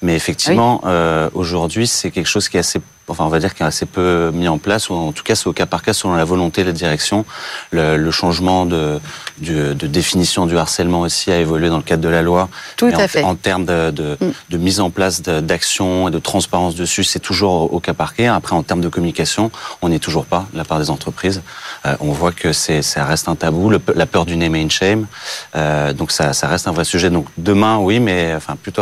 Mais 0.00 0.14
effectivement, 0.14 0.80
euh, 0.84 1.28
aujourd'hui, 1.34 1.88
c'est 1.88 2.12
quelque 2.12 2.28
chose 2.28 2.48
qui 2.48 2.56
est 2.56 2.60
assez 2.60 2.80
enfin 3.08 3.24
on 3.24 3.28
va 3.28 3.38
dire 3.38 3.54
qu'il 3.54 3.64
est 3.64 3.68
assez 3.68 3.86
peu 3.86 4.30
mis 4.34 4.48
en 4.48 4.58
place, 4.58 4.90
ou 4.90 4.94
en 4.94 5.12
tout 5.12 5.22
cas 5.22 5.34
c'est 5.34 5.46
au 5.46 5.52
cas 5.52 5.66
par 5.66 5.82
cas 5.82 5.92
selon 5.92 6.14
la 6.14 6.24
volonté 6.24 6.62
de 6.62 6.66
la 6.68 6.72
direction. 6.72 7.24
Le, 7.70 7.96
le 7.96 8.10
changement 8.10 8.66
de, 8.66 8.98
de, 9.38 9.72
de, 9.74 9.86
définition 9.86 10.46
du 10.46 10.56
harcèlement 10.58 11.00
aussi 11.00 11.30
a 11.30 11.38
évolué 11.38 11.68
dans 11.68 11.76
le 11.76 11.82
cadre 11.82 12.02
de 12.02 12.08
la 12.08 12.22
loi. 12.22 12.48
Tout 12.76 12.86
à 12.92 13.04
en, 13.04 13.08
fait. 13.08 13.22
En 13.22 13.34
termes 13.34 13.64
de, 13.64 13.90
de, 13.90 14.16
Mm. 14.20 14.30
de 14.50 14.56
mise 14.56 14.80
en 14.80 14.90
place 14.90 15.20
d'actions 15.22 16.08
et 16.08 16.10
de 16.10 16.18
transparence 16.18 16.74
dessus, 16.74 17.04
c'est 17.04 17.18
toujours 17.20 17.52
au, 17.52 17.76
au 17.76 17.80
cas 17.80 17.92
par 17.94 18.14
cas. 18.14 18.34
Après, 18.34 18.54
en 18.56 18.62
termes 18.62 18.80
de 18.80 18.88
communication, 18.88 19.50
on 19.82 19.88
n'est 19.90 19.98
toujours 19.98 20.24
pas 20.24 20.46
de 20.52 20.58
la 20.58 20.64
part 20.64 20.78
des 20.78 20.88
entreprises. 20.90 21.42
Euh, 21.84 21.94
on 22.00 22.12
voit 22.12 22.32
que 22.32 22.52
c'est, 22.52 22.82
ça 22.82 23.04
reste 23.04 23.28
un 23.28 23.34
tabou, 23.36 23.68
le- 23.68 23.80
la 23.94 24.06
peur 24.06 24.24
du 24.24 24.36
name 24.36 24.54
and 24.54 24.70
shame. 24.70 25.06
Euh, 25.54 25.92
donc 25.92 26.12
ça, 26.12 26.32
ça 26.32 26.48
reste 26.48 26.66
un 26.68 26.72
vrai 26.72 26.84
sujet. 26.84 27.10
Donc 27.10 27.26
demain, 27.36 27.76
oui, 27.78 28.00
mais 28.00 28.32
enfin 28.34 28.56
plutôt 28.60 28.80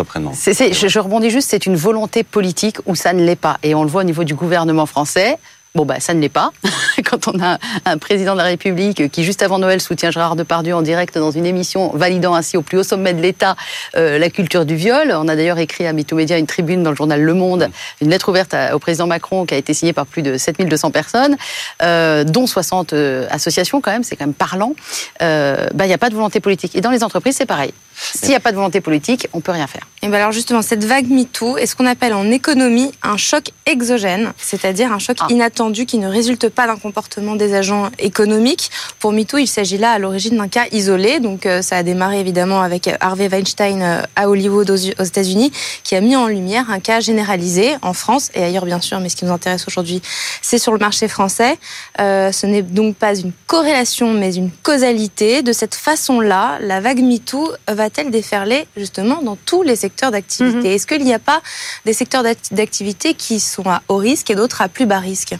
c'est- 0.55 0.73
je, 0.73 0.87
je 0.89 0.99
rebondis 0.99 1.31
juste, 1.31 1.51
c'est 1.51 1.67
une 1.67 1.77
volonté 1.77 2.23
politique 2.23 2.79
ou 2.87 2.95
ça 2.95 3.13
ne 3.13 3.25
l'est 3.25 3.37
pas. 3.37 3.59
Et 3.63 3.75
on 3.75 3.83
le 3.83 3.89
voit 3.91 4.03
au 4.03 4.05
niveau 4.05 4.14
du 4.23 4.35
gouvernement 4.35 4.87
français. 4.87 5.39
Bon, 5.77 5.85
bah, 5.85 5.99
ça 5.99 6.15
ne 6.15 6.21
l'est 6.21 6.29
pas. 6.29 6.53
Quand 7.05 7.27
on 7.27 7.43
a 7.43 7.59
un 7.85 7.99
président 7.99 8.35
de 8.35 8.39
la 8.39 8.45
République 8.45 9.11
qui, 9.11 9.25
juste 9.25 9.43
avant 9.43 9.59
Noël, 9.59 9.81
soutient 9.81 10.13
Gérard 10.13 10.37
Depardieu 10.37 10.73
en 10.73 10.83
direct 10.83 11.19
dans 11.19 11.33
une 11.33 11.47
émission, 11.47 11.91
validant 11.97 12.33
ainsi 12.37 12.57
au 12.57 12.63
plus 12.63 12.79
haut 12.79 12.85
sommet 12.85 13.13
de 13.13 13.21
l'État 13.21 13.57
euh, 13.97 14.17
la 14.21 14.31
culture 14.31 14.67
du 14.67 14.77
viol. 14.77 15.13
On 15.13 15.27
a 15.27 15.35
d'ailleurs 15.35 15.59
écrit 15.59 15.85
à 15.89 15.93
Média 15.93 16.39
une 16.39 16.47
tribune 16.47 16.85
dans 16.85 16.91
le 16.91 16.97
journal 16.97 17.21
Le 17.21 17.35
Monde, 17.35 17.71
une 18.01 18.11
lettre 18.11 18.29
ouverte 18.29 18.55
à- 18.55 18.77
au 18.77 18.79
président 18.79 19.09
Macron 19.09 19.47
qui 19.47 19.55
a 19.55 19.57
été 19.57 19.75
signée 19.75 19.93
par 19.93 20.07
plus 20.07 20.23
de 20.23 20.39
7200 20.39 20.93
personnes, 20.93 21.37
euh, 21.83 22.23
dont 22.23 22.47
60 22.47 22.93
euh, 22.93 23.27
associations 23.31 23.81
quand 23.81 23.91
même, 23.91 24.05
c'est 24.05 24.15
quand 24.15 24.27
même 24.27 24.33
parlant. 24.35 24.75
Euh, 25.23 25.67
bah, 25.75 25.87
il 25.87 25.89
n'y 25.89 25.95
a 25.95 25.99
pas 25.99 26.09
de 26.09 26.15
volonté 26.15 26.39
politique. 26.39 26.77
Et 26.77 26.83
dans 26.83 26.93
les 26.93 27.03
entreprises, 27.03 27.35
c'est 27.35 27.47
pareil. 27.47 27.73
S'il 27.97 28.29
n'y 28.29 28.35
a 28.35 28.41
pas 28.41 28.51
de 28.51 28.57
volonté 28.57 28.81
politique, 28.81 29.29
on 29.33 29.41
peut 29.41 29.53
rien 29.53 29.67
faire. 29.67 29.87
Et 30.03 30.09
ben 30.09 30.17
alors 30.17 30.33
justement, 30.33 30.61
cette 30.61 30.85
vague 30.85 31.09
MeToo 31.09 31.57
est 31.57 31.67
ce 31.67 31.75
qu'on 31.75 31.87
appelle 31.87 32.13
en 32.13 32.31
économie 32.31 32.93
un 33.03 33.17
choc 33.17 33.51
exogène, 33.65 34.33
c'est-à-dire 34.37 34.93
un 34.93 34.99
choc 34.99 35.17
Ah. 35.21 35.27
inattendu 35.31 35.87
qui 35.87 35.99
ne 35.99 36.07
résulte 36.09 36.49
pas 36.49 36.67
d'un 36.67 36.77
comportement 36.77 37.37
des 37.37 37.55
agents 37.55 37.89
économiques. 37.99 38.71
Pour 38.99 39.13
MeToo, 39.13 39.39
il 39.39 39.47
s'agit 39.47 39.79
là 39.79 39.93
à 39.93 39.99
l'origine 39.99 40.37
d'un 40.37 40.49
cas 40.49 40.67
isolé. 40.73 41.21
Donc 41.21 41.47
euh, 41.47 41.63
ça 41.63 41.77
a 41.79 41.83
démarré 41.83 42.21
évidemment 42.21 42.61
avec 42.61 42.91
Harvey 43.01 43.29
Weinstein 43.29 43.83
euh, 43.83 44.03
à 44.17 44.29
Hollywood 44.29 44.71
aux, 44.71 44.77
États-Unis, 44.77 45.53
qui 45.85 45.95
a 45.95 46.01
mis 46.01 46.17
en 46.17 46.27
lumière 46.27 46.71
un 46.71 46.81
cas 46.81 47.01
généralisé 47.01 47.77
en 47.83 47.95
France 47.95 48.31
et 48.35 48.43
ailleurs 48.43 48.67
bien 48.67 48.81
sûr. 48.81 49.01
Mais 49.01 49.09
ce 49.09 49.17
qui 49.17 49.25
nous 49.25 49.33
intéresse 49.33 49.65
aujourd'hui, 49.67 50.03
c'est 50.43 50.59
sur 50.59 50.73
le 50.73 50.79
marché 50.79 51.09
français. 51.09 51.57
Euh, 52.01 52.31
ce 52.33 52.47
n'est 52.47 52.63
donc 52.63 52.97
pas 52.97 53.15
une 53.15 53.33
corrélation, 53.47 54.13
mais 54.13 54.35
une 54.35 54.51
causalité. 54.63 55.43
De 55.43 55.53
cette 55.53 55.75
façon-là, 55.75 56.59
la 56.61 56.81
vague 56.81 57.03
MeToo 57.03 57.53
va-t-elle 57.85 58.11
déferler 58.11 58.67
justement 58.77 59.21
dans 59.23 59.37
tous 59.37 59.63
les 59.63 59.77
secteurs 59.77 60.11
d'activité 60.11 60.69
Mhm. 60.71 60.75
Est-ce 60.75 60.87
qu'il 60.87 61.05
n'y 61.05 61.13
a 61.15 61.19
pas 61.19 61.41
des 61.85 61.93
secteurs 61.93 62.23
d'act- 62.23 62.53
d'activité 62.55 63.15
qui 63.15 63.41
sont 63.41 63.69
à 63.69 63.83
haut 63.89 63.97
risque 63.99 64.31
et 64.31 64.35
d'autres 64.35 64.63
à 64.63 64.69
plus 64.69 64.87
bas 64.87 64.99
risque? 65.01 65.35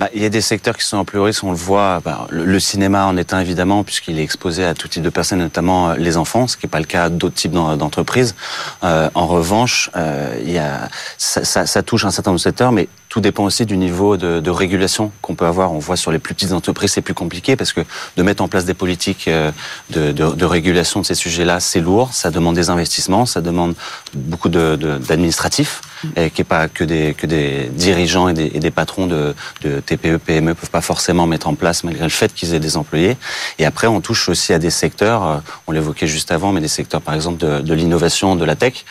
Bah, 0.00 0.08
il 0.12 0.20
y 0.22 0.26
a 0.26 0.28
des 0.28 0.40
secteurs 0.40 0.76
qui 0.76 0.84
sont 0.84 0.96
en 0.96 1.04
plus 1.04 1.20
risque, 1.20 1.44
on 1.44 1.52
le 1.52 1.56
voit. 1.56 2.00
bah, 2.04 2.26
le, 2.30 2.44
le 2.44 2.58
cinéma 2.60 3.06
en 3.06 3.16
est 3.16 3.32
un 3.32 3.38
évidemment, 3.40 3.84
puisqu'il 3.84 4.18
est 4.18 4.24
exposé 4.24 4.64
à 4.64 4.74
tout 4.74 4.88
type 4.88 5.02
de 5.04 5.08
personnes, 5.10 5.38
notamment 5.38 5.90
euh, 5.90 5.94
les 5.96 6.16
enfants, 6.16 6.48
ce 6.48 6.56
qui 6.56 6.66
n'est 6.66 6.70
pas 6.70 6.80
le 6.80 6.84
cas 6.86 7.08
d'autres 7.10 7.36
types 7.36 7.52
d'en- 7.52 7.76
d'entreprises. 7.76 8.34
Euh, 8.82 9.08
en 9.14 9.26
revanche, 9.28 9.90
euh, 9.96 10.36
il 10.42 10.50
y 10.50 10.58
a, 10.58 10.88
ça, 11.16 11.44
ça, 11.44 11.64
ça 11.66 11.82
touche 11.84 12.04
un 12.04 12.10
certain 12.10 12.30
nombre 12.30 12.40
de 12.40 12.42
secteurs, 12.42 12.72
mais 12.72 12.88
tout 13.14 13.20
dépend 13.20 13.44
aussi 13.44 13.64
du 13.64 13.76
niveau 13.76 14.16
de, 14.16 14.40
de 14.40 14.50
régulation 14.50 15.12
qu'on 15.22 15.36
peut 15.36 15.46
avoir. 15.46 15.70
On 15.72 15.78
voit 15.78 15.96
sur 15.96 16.10
les 16.10 16.18
plus 16.18 16.34
petites 16.34 16.50
entreprises, 16.50 16.90
c'est 16.94 17.00
plus 17.00 17.14
compliqué 17.14 17.54
parce 17.54 17.72
que 17.72 17.80
de 18.16 18.22
mettre 18.24 18.42
en 18.42 18.48
place 18.48 18.64
des 18.64 18.74
politiques 18.74 19.28
euh, 19.28 19.52
de, 19.90 20.10
de, 20.10 20.30
de 20.32 20.44
régulation 20.44 20.98
de 21.00 21.06
ces 21.06 21.14
sujets-là, 21.14 21.60
c'est 21.60 21.78
lourd, 21.78 22.12
ça 22.12 22.32
demande 22.32 22.56
des 22.56 22.70
investissements, 22.70 23.24
ça 23.24 23.40
demande 23.40 23.76
beaucoup 24.14 24.48
de- 24.48 24.74
de- 24.74 24.98
d'administratifs, 24.98 25.80
et 26.16 26.28
qui 26.30 26.40
est 26.40 26.44
pas 26.44 26.66
que 26.66 26.82
des 26.82 27.14
que 27.14 27.26
des 27.28 27.70
dirigeants 27.72 28.26
et 28.28 28.34
des, 28.34 28.50
et 28.52 28.58
des 28.58 28.72
patrons 28.72 29.06
de, 29.06 29.32
de 29.62 29.78
TPE, 29.78 30.18
PME 30.18 30.54
peuvent 30.56 30.70
pas 30.70 30.80
forcément 30.80 31.28
mettre 31.28 31.46
en 31.46 31.54
place 31.54 31.84
malgré 31.84 32.02
le 32.02 32.10
fait 32.10 32.34
qu'ils 32.34 32.52
aient 32.52 32.58
des 32.60 32.76
employés. 32.76 33.16
Et 33.60 33.64
après, 33.64 33.86
on 33.86 34.00
touche 34.00 34.28
aussi 34.28 34.52
à 34.52 34.58
des 34.58 34.70
secteurs, 34.70 35.22
euh, 35.24 35.36
on 35.68 35.72
l'évoquait 35.72 36.08
juste 36.08 36.32
avant, 36.32 36.50
mais 36.50 36.60
des 36.60 36.66
secteurs 36.80 37.00
par 37.00 37.14
exemple 37.14 37.38
de, 37.38 37.60
de 37.60 37.74
l'innovation, 37.74 38.34
de 38.34 38.44
la 38.44 38.56
tech, 38.56 38.84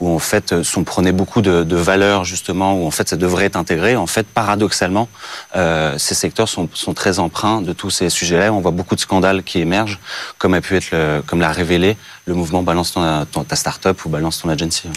où 0.00 0.10
en 0.14 0.18
fait, 0.18 0.52
euh, 0.52 0.62
sont 0.62 0.84
prenait 0.84 1.12
beaucoup 1.12 1.40
de, 1.40 1.64
de 1.64 1.76
valeurs 1.76 2.24
justement, 2.26 2.74
où 2.74 2.86
en 2.86 2.90
fait 2.90 3.08
ça 3.08 3.16
devrait 3.16 3.46
être 3.46 3.56
En 3.70 4.06
fait, 4.08 4.26
paradoxalement, 4.26 5.08
euh, 5.54 5.96
ces 5.96 6.14
secteurs 6.16 6.48
sont, 6.48 6.68
sont 6.74 6.92
très 6.92 7.20
empreints 7.20 7.62
de 7.62 7.72
tous 7.72 7.90
ces 7.90 8.10
sujets-là. 8.10 8.52
On 8.52 8.60
voit 8.60 8.72
beaucoup 8.72 8.96
de 8.96 9.00
scandales 9.00 9.44
qui 9.44 9.60
émergent, 9.60 10.00
comme 10.38 10.54
a 10.54 10.60
pu 10.60 10.74
être, 10.76 10.90
le, 10.90 11.22
comme 11.24 11.40
l'a 11.40 11.52
révélé 11.52 11.96
le 12.26 12.34
mouvement 12.34 12.62
Balance 12.62 12.92
ton, 12.92 13.24
ton- 13.30 13.44
ta 13.44 13.54
start-up 13.54 14.04
ou 14.04 14.08
Balance 14.08 14.40
ton 14.42 14.48
agency. 14.48 14.88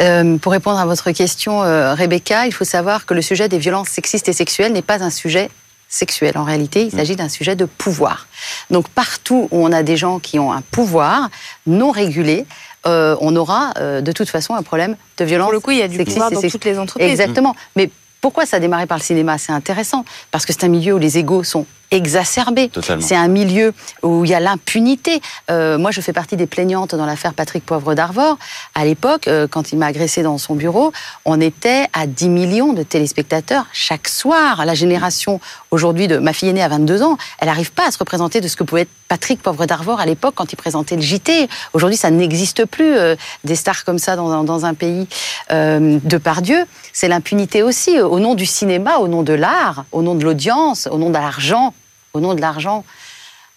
Euh, 0.00 0.36
pour 0.36 0.52
répondre 0.52 0.78
à 0.78 0.84
votre 0.84 1.10
question, 1.12 1.62
euh, 1.62 1.94
Rebecca, 1.94 2.46
il 2.46 2.52
faut 2.52 2.64
savoir 2.66 3.06
que 3.06 3.14
le 3.14 3.22
sujet 3.22 3.48
des 3.48 3.58
violences 3.58 3.88
sexistes 3.88 4.28
et 4.28 4.34
sexuelles 4.34 4.72
n'est 4.74 4.82
pas 4.82 5.02
un 5.02 5.10
sujet 5.10 5.48
sexuel. 5.88 6.36
En 6.36 6.44
réalité, 6.44 6.84
il 6.84 6.90
s'agit 6.90 7.16
d'un 7.16 7.30
sujet 7.30 7.56
de 7.56 7.64
pouvoir. 7.64 8.26
Donc 8.70 8.90
partout 8.90 9.48
où 9.50 9.64
on 9.64 9.72
a 9.72 9.82
des 9.82 9.96
gens 9.96 10.18
qui 10.18 10.38
ont 10.38 10.52
un 10.52 10.60
pouvoir 10.60 11.30
non 11.66 11.90
régulé, 11.92 12.44
euh, 12.86 13.16
on 13.22 13.34
aura 13.36 13.72
euh, 13.78 14.02
de 14.02 14.12
toute 14.12 14.28
façon 14.28 14.54
un 14.54 14.62
problème 14.62 14.96
de 15.16 15.24
violence. 15.24 15.46
Pour 15.46 15.52
le 15.54 15.60
coup, 15.60 15.70
il 15.70 15.78
y 15.78 15.82
a 15.82 15.88
du 15.88 15.96
sexiste 15.96 16.18
pouvoir 16.20 16.30
dans 16.42 16.48
toutes 16.48 16.64
les 16.66 16.78
entreprises. 16.78 17.10
Exactement. 17.10 17.56
Mais 17.74 17.90
pourquoi 18.20 18.46
ça 18.46 18.56
a 18.56 18.60
démarré 18.60 18.86
par 18.86 18.98
le 18.98 19.02
cinéma? 19.02 19.38
C'est 19.38 19.52
intéressant 19.52 20.04
parce 20.30 20.44
que 20.44 20.52
c'est 20.52 20.64
un 20.64 20.68
milieu 20.68 20.94
où 20.94 20.98
les 20.98 21.18
égaux 21.18 21.44
sont 21.44 21.66
exacerbés. 21.90 22.70
C'est 23.00 23.16
un 23.16 23.28
milieu 23.28 23.72
où 24.02 24.24
il 24.24 24.30
y 24.30 24.34
a 24.34 24.40
l'impunité. 24.40 25.20
Euh, 25.50 25.78
moi, 25.78 25.90
je 25.90 26.00
fais 26.00 26.12
partie 26.12 26.36
des 26.36 26.46
plaignantes 26.46 26.94
dans 26.94 27.06
l'affaire 27.06 27.34
Patrick 27.34 27.64
Poivre 27.64 27.94
d'Arvor. 27.94 28.38
À 28.74 28.84
l'époque, 28.84 29.28
euh, 29.28 29.46
quand 29.48 29.72
il 29.72 29.78
m'a 29.78 29.86
agressé 29.86 30.22
dans 30.22 30.38
son 30.38 30.54
bureau, 30.54 30.92
on 31.24 31.40
était 31.40 31.86
à 31.92 32.06
10 32.06 32.28
millions 32.28 32.72
de 32.72 32.82
téléspectateurs 32.82 33.66
chaque 33.72 34.08
soir. 34.08 34.64
La 34.66 34.74
génération 34.74 35.40
aujourd'hui 35.70 36.08
de 36.08 36.18
ma 36.18 36.32
fille 36.32 36.48
aînée 36.48 36.62
à 36.62 36.68
22 36.68 37.02
ans, 37.02 37.16
elle 37.38 37.48
n'arrive 37.48 37.72
pas 37.72 37.88
à 37.88 37.90
se 37.90 37.98
représenter 37.98 38.40
de 38.40 38.48
ce 38.48 38.56
que 38.56 38.64
pouvait 38.64 38.82
être 38.82 38.90
Patrick 39.08 39.42
Poivre 39.42 39.66
d'Arvor 39.66 40.00
à 40.00 40.06
l'époque 40.06 40.34
quand 40.36 40.52
il 40.52 40.56
présentait 40.56 40.96
le 40.96 41.02
JT. 41.02 41.48
Aujourd'hui, 41.72 41.96
ça 41.96 42.10
n'existe 42.10 42.64
plus 42.64 42.96
euh, 42.96 43.16
des 43.44 43.56
stars 43.56 43.84
comme 43.84 43.98
ça 43.98 44.16
dans 44.16 44.64
un, 44.64 44.74
pays 44.74 45.08
euh, 45.50 45.98
de 46.02 46.18
par 46.18 46.42
Dieu. 46.42 46.64
C'est 46.92 47.08
l'impunité 47.08 47.62
aussi, 47.62 48.00
au 48.00 48.20
nom 48.20 48.34
du 48.34 48.46
cinéma, 48.46 48.98
au 48.98 49.08
nom 49.08 49.22
de 49.22 49.32
l'art, 49.32 49.84
au 49.92 50.02
nom 50.02 50.14
de 50.14 50.24
l'audience, 50.24 50.88
au 50.90 50.98
nom 50.98 51.08
de 51.08 51.14
l'argent. 51.14 51.74
Au 52.14 52.20
nom 52.20 52.34
de 52.34 52.40
l'argent, 52.40 52.84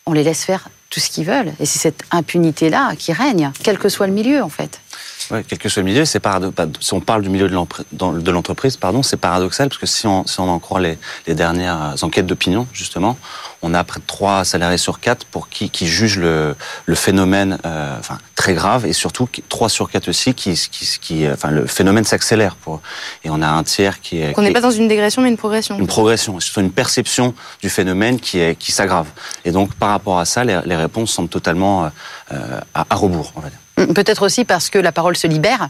on 0.06 0.14
les 0.14 0.24
laisse 0.24 0.44
faire 0.44 0.70
tout 0.90 1.00
ce 1.00 1.10
qu'ils 1.10 1.26
veulent. 1.26 1.54
Et 1.60 1.66
c'est 1.66 1.80
cette 1.80 2.04
impunité-là 2.12 2.96
qui 2.98 3.14
règne, 3.14 3.52
quel 3.64 3.78
que 3.78 3.90
soit 3.90 4.08
le 4.08 4.14
milieu, 4.14 4.44
en 4.44 4.50
fait. 4.50 4.80
Ouais, 5.30 5.46
quel 5.48 5.60
que 5.60 5.70
soit 5.70 5.82
le 5.82 5.88
milieu, 5.88 6.04
c'est 6.04 6.20
pas- 6.20 6.40
si 6.82 6.94
on 6.94 7.00
parle 7.00 7.22
du 7.22 7.30
milieu 7.30 7.48
de 7.48 8.32
l'entreprise, 8.32 8.76
pardon, 8.76 9.02
c'est 9.02 9.16
paradoxal 9.16 9.70
parce 9.70 9.80
que 9.80 9.86
si 9.86 10.06
on, 10.06 10.28
si 10.28 10.40
on 10.42 10.50
en 10.50 10.60
croit 10.60 10.82
les, 10.82 10.98
les 11.26 11.36
dernières 11.36 11.96
enquêtes 12.02 12.26
d'opinion, 12.26 12.68
justement, 12.74 13.18
on 13.62 13.74
a 13.74 13.82
près 13.86 14.02
de 14.02 14.06
trois 14.06 14.44
salariés 14.44 14.78
sur 14.80 15.00
quatre 15.00 15.26
pour 15.26 15.48
qui, 15.48 15.70
qui 15.70 15.88
jugent 15.88 16.18
le, 16.18 16.56
le 16.86 16.96
phénomène, 16.96 17.60
euh, 17.66 17.96
enfin 17.98 18.18
très 18.36 18.54
grave, 18.56 18.86
et 18.86 18.92
surtout 18.94 19.26
qui- 19.26 19.42
trois 19.44 19.70
sur 19.70 19.90
quatre 19.90 20.10
aussi 20.10 20.34
qui, 20.34 20.54
qui, 20.56 20.98
qui, 21.00 21.26
euh, 21.26 21.34
enfin 21.36 21.50
le 21.52 21.66
phénomène 21.66 22.04
s'accélère 22.04 22.56
pour, 22.58 22.82
et 23.24 23.30
on 23.30 23.42
a 23.42 23.48
un 23.48 23.64
tiers 23.64 24.02
qui 24.02 24.22
est 24.22 24.34
Qu'on 24.34 24.42
n'est 24.42 24.50
est- 24.50 24.54
pas 24.54 24.60
dans 24.62 24.72
une 24.72 24.90
dégression, 24.90 25.22
mais 25.22 25.30
une 25.30 25.38
progression. 25.38 25.78
une 25.80 25.88
progression, 25.88 26.40
surtout 26.42 26.60
une 26.62 26.72
perception 26.72 27.34
du 27.62 27.70
phénomène 27.70 28.20
qui, 28.20 28.40
est, 28.40 28.56
qui 28.56 28.74
s'aggrave. 28.74 29.08
Et 29.46 29.52
donc, 29.52 29.76
par 29.76 29.90
rapport 29.92 30.20
à 30.20 30.26
ça, 30.26 30.44
les, 30.44 30.60
les 30.66 30.76
réponses 30.76 31.12
semblent 31.14 31.30
totalement 31.30 31.86
euh, 31.86 31.90
euh, 32.34 32.60
à, 32.74 32.86
à 32.90 32.96
rebours, 32.96 33.32
on 33.38 33.40
va 33.40 33.50
dire. 33.50 33.58
Peut-être 33.96 34.24
aussi 34.24 34.46
parce 34.46 34.70
que 34.70 34.80
la 34.80 34.92
parole 34.92 35.16
se 35.18 35.28
libère 35.28 35.68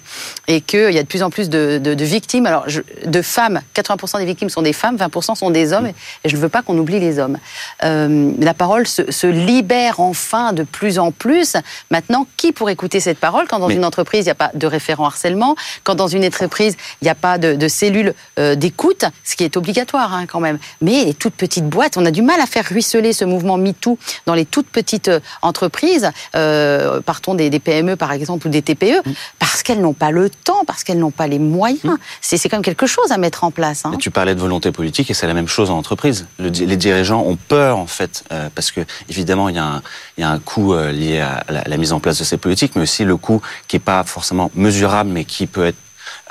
et 0.48 0.62
qu'il 0.62 0.92
y 0.92 0.98
a 1.00 1.04
de 1.04 1.08
plus 1.08 1.24
en 1.24 1.30
plus 1.30 1.50
de, 1.50 1.80
de- 1.82 1.94
de 1.94 2.06
victimes. 2.06 2.46
Alors, 2.46 2.64
je- 2.68 2.82
de 3.06 3.22
femmes, 3.22 3.62
80% 3.76 4.20
des 4.20 4.26
victimes 4.26 4.50
sont 4.50 4.62
des 4.62 4.74
femmes, 4.74 4.96
20% 4.98 5.36
sont 5.36 5.50
des 5.50 5.74
hommes, 5.74 5.88
et 5.88 6.30
je 6.30 6.36
ne 6.36 6.42
veux 6.42 6.50
pas 6.50 6.62
qu'on 6.62 6.78
oublie 6.78 7.00
les 7.00 7.20
hommes. 7.20 7.38
Euh, 7.84 8.32
la 8.40 8.54
parole 8.54 8.88
se, 8.88 9.12
se 9.12 9.28
libère 9.28 10.00
enfin 10.00 10.54
de 10.54 10.64
plus 10.64 11.00
en 11.00 11.12
plus. 11.12 11.56
Maintenant, 11.90 12.28
qui 12.38 12.52
pour 12.52 12.70
écouter 12.70 13.00
cette 13.00 13.20
parole 13.20 13.48
quand 13.48 13.60
dans 13.60 13.68
Mais- 13.68 13.76
une 13.76 13.86
entreprise, 13.86 14.22
il 14.22 14.28
n'y 14.28 14.32
a 14.32 14.36
pas 14.36 14.52
de 14.54 14.68
référent 14.68 15.06
harcèlement, 15.06 15.56
quand 15.84 15.96
dans 15.96 16.08
une 16.08 16.26
entreprise, 16.26 16.76
il 17.02 17.06
n'y 17.06 17.10
a 17.12 17.16
pas 17.16 17.38
de, 17.38 17.56
de 17.56 17.68
cellule 17.68 18.14
euh, 18.40 18.56
d'écoute, 18.56 19.06
ce 19.24 19.36
qui 19.36 19.44
est 19.44 19.58
obligatoire 19.58 20.14
hein, 20.14 20.26
quand 20.28 20.40
même. 20.40 20.60
Mais 20.82 21.06
les 21.06 21.14
toutes 21.14 21.36
petites 21.36 21.68
boîtes, 21.68 21.98
on 21.98 22.06
a 22.06 22.12
du 22.12 22.22
mal 22.22 22.40
à 22.42 22.46
faire 22.46 22.66
ruisseler 22.66 23.14
ce 23.14 23.26
mouvement 23.26 23.58
MeToo 23.58 23.98
dans 24.26 24.34
les 24.34 24.46
toutes 24.46 24.68
petites 24.68 25.08
euh, 25.10 25.20
entreprises. 25.42 26.10
Euh, 26.36 27.02
partons 27.02 27.34
des, 27.36 27.50
des 27.50 27.60
PME 27.60 27.96
par 28.02 28.12
exemple 28.12 28.48
ou 28.48 28.50
des 28.50 28.64
TPE, 28.64 28.98
parce 29.38 29.62
qu'elles 29.62 29.80
n'ont 29.80 29.94
pas 29.94 30.10
le 30.10 30.30
temps, 30.32 30.64
parce 30.66 30.84
qu'elles 30.84 30.98
n'ont 30.98 31.12
pas 31.22 31.28
les 31.28 31.38
moyens. 31.38 31.98
C'est 32.20 32.38
c'est 32.38 32.50
quand 32.50 32.58
même 32.58 32.64
quelque 32.72 32.88
chose 32.88 33.12
à 33.12 33.18
mettre 33.20 33.44
en 33.44 33.52
place. 33.52 33.86
hein. 33.86 33.92
Et 33.94 33.98
tu 33.98 34.10
parlais 34.10 34.34
de 34.34 34.40
volonté 34.40 34.72
politique 34.72 35.12
et 35.12 35.14
c'est 35.14 35.28
la 35.28 35.36
même 35.36 35.48
chose 35.48 35.70
en 35.70 35.78
entreprise. 35.78 36.26
Le 36.40 36.50
les 36.72 36.78
dirigeants 36.78 37.24
ont 37.32 37.38
peur 37.38 37.78
en 37.78 37.86
fait 37.86 38.24
euh, 38.32 38.50
parce 38.56 38.72
que 38.72 38.82
évidemment 39.08 39.48
il 39.50 39.56
y 39.56 39.60
a 39.60 39.66
un, 39.76 39.82
il 40.18 40.22
y 40.22 40.24
a 40.24 40.32
un 40.32 40.40
coût 40.40 40.74
euh, 40.74 40.92
lié 40.92 41.20
à 41.20 41.44
la, 41.50 41.62
la 41.72 41.78
mise 41.78 41.94
en 41.94 42.00
place 42.00 42.18
de 42.18 42.24
ces 42.24 42.38
politiques, 42.38 42.74
mais 42.76 42.82
aussi 42.90 43.04
le 43.06 43.18
coût 43.18 43.40
qui 43.68 43.76
est 43.76 43.86
pas 43.94 44.04
forcément 44.04 44.50
mesurable, 44.56 45.12
mais 45.12 45.24
qui 45.26 45.46
peut 45.46 45.68
être 45.68 45.78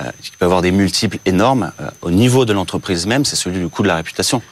euh, 0.03 0.11
qui 0.23 0.33
peut 0.39 0.45
avoir 0.45 0.61
des 0.63 0.73
multiples 0.73 1.19
énormes 1.25 1.71
au 2.03 2.11
niveau 2.11 2.45
de 2.45 2.53
l'entreprise 2.53 3.07
même, 3.07 3.25
c'est 3.25 3.37
celui 3.37 3.61
du 3.61 3.69
coût 3.69 3.83
de 3.83 3.89
la 3.89 3.97
réputation. 3.97 4.43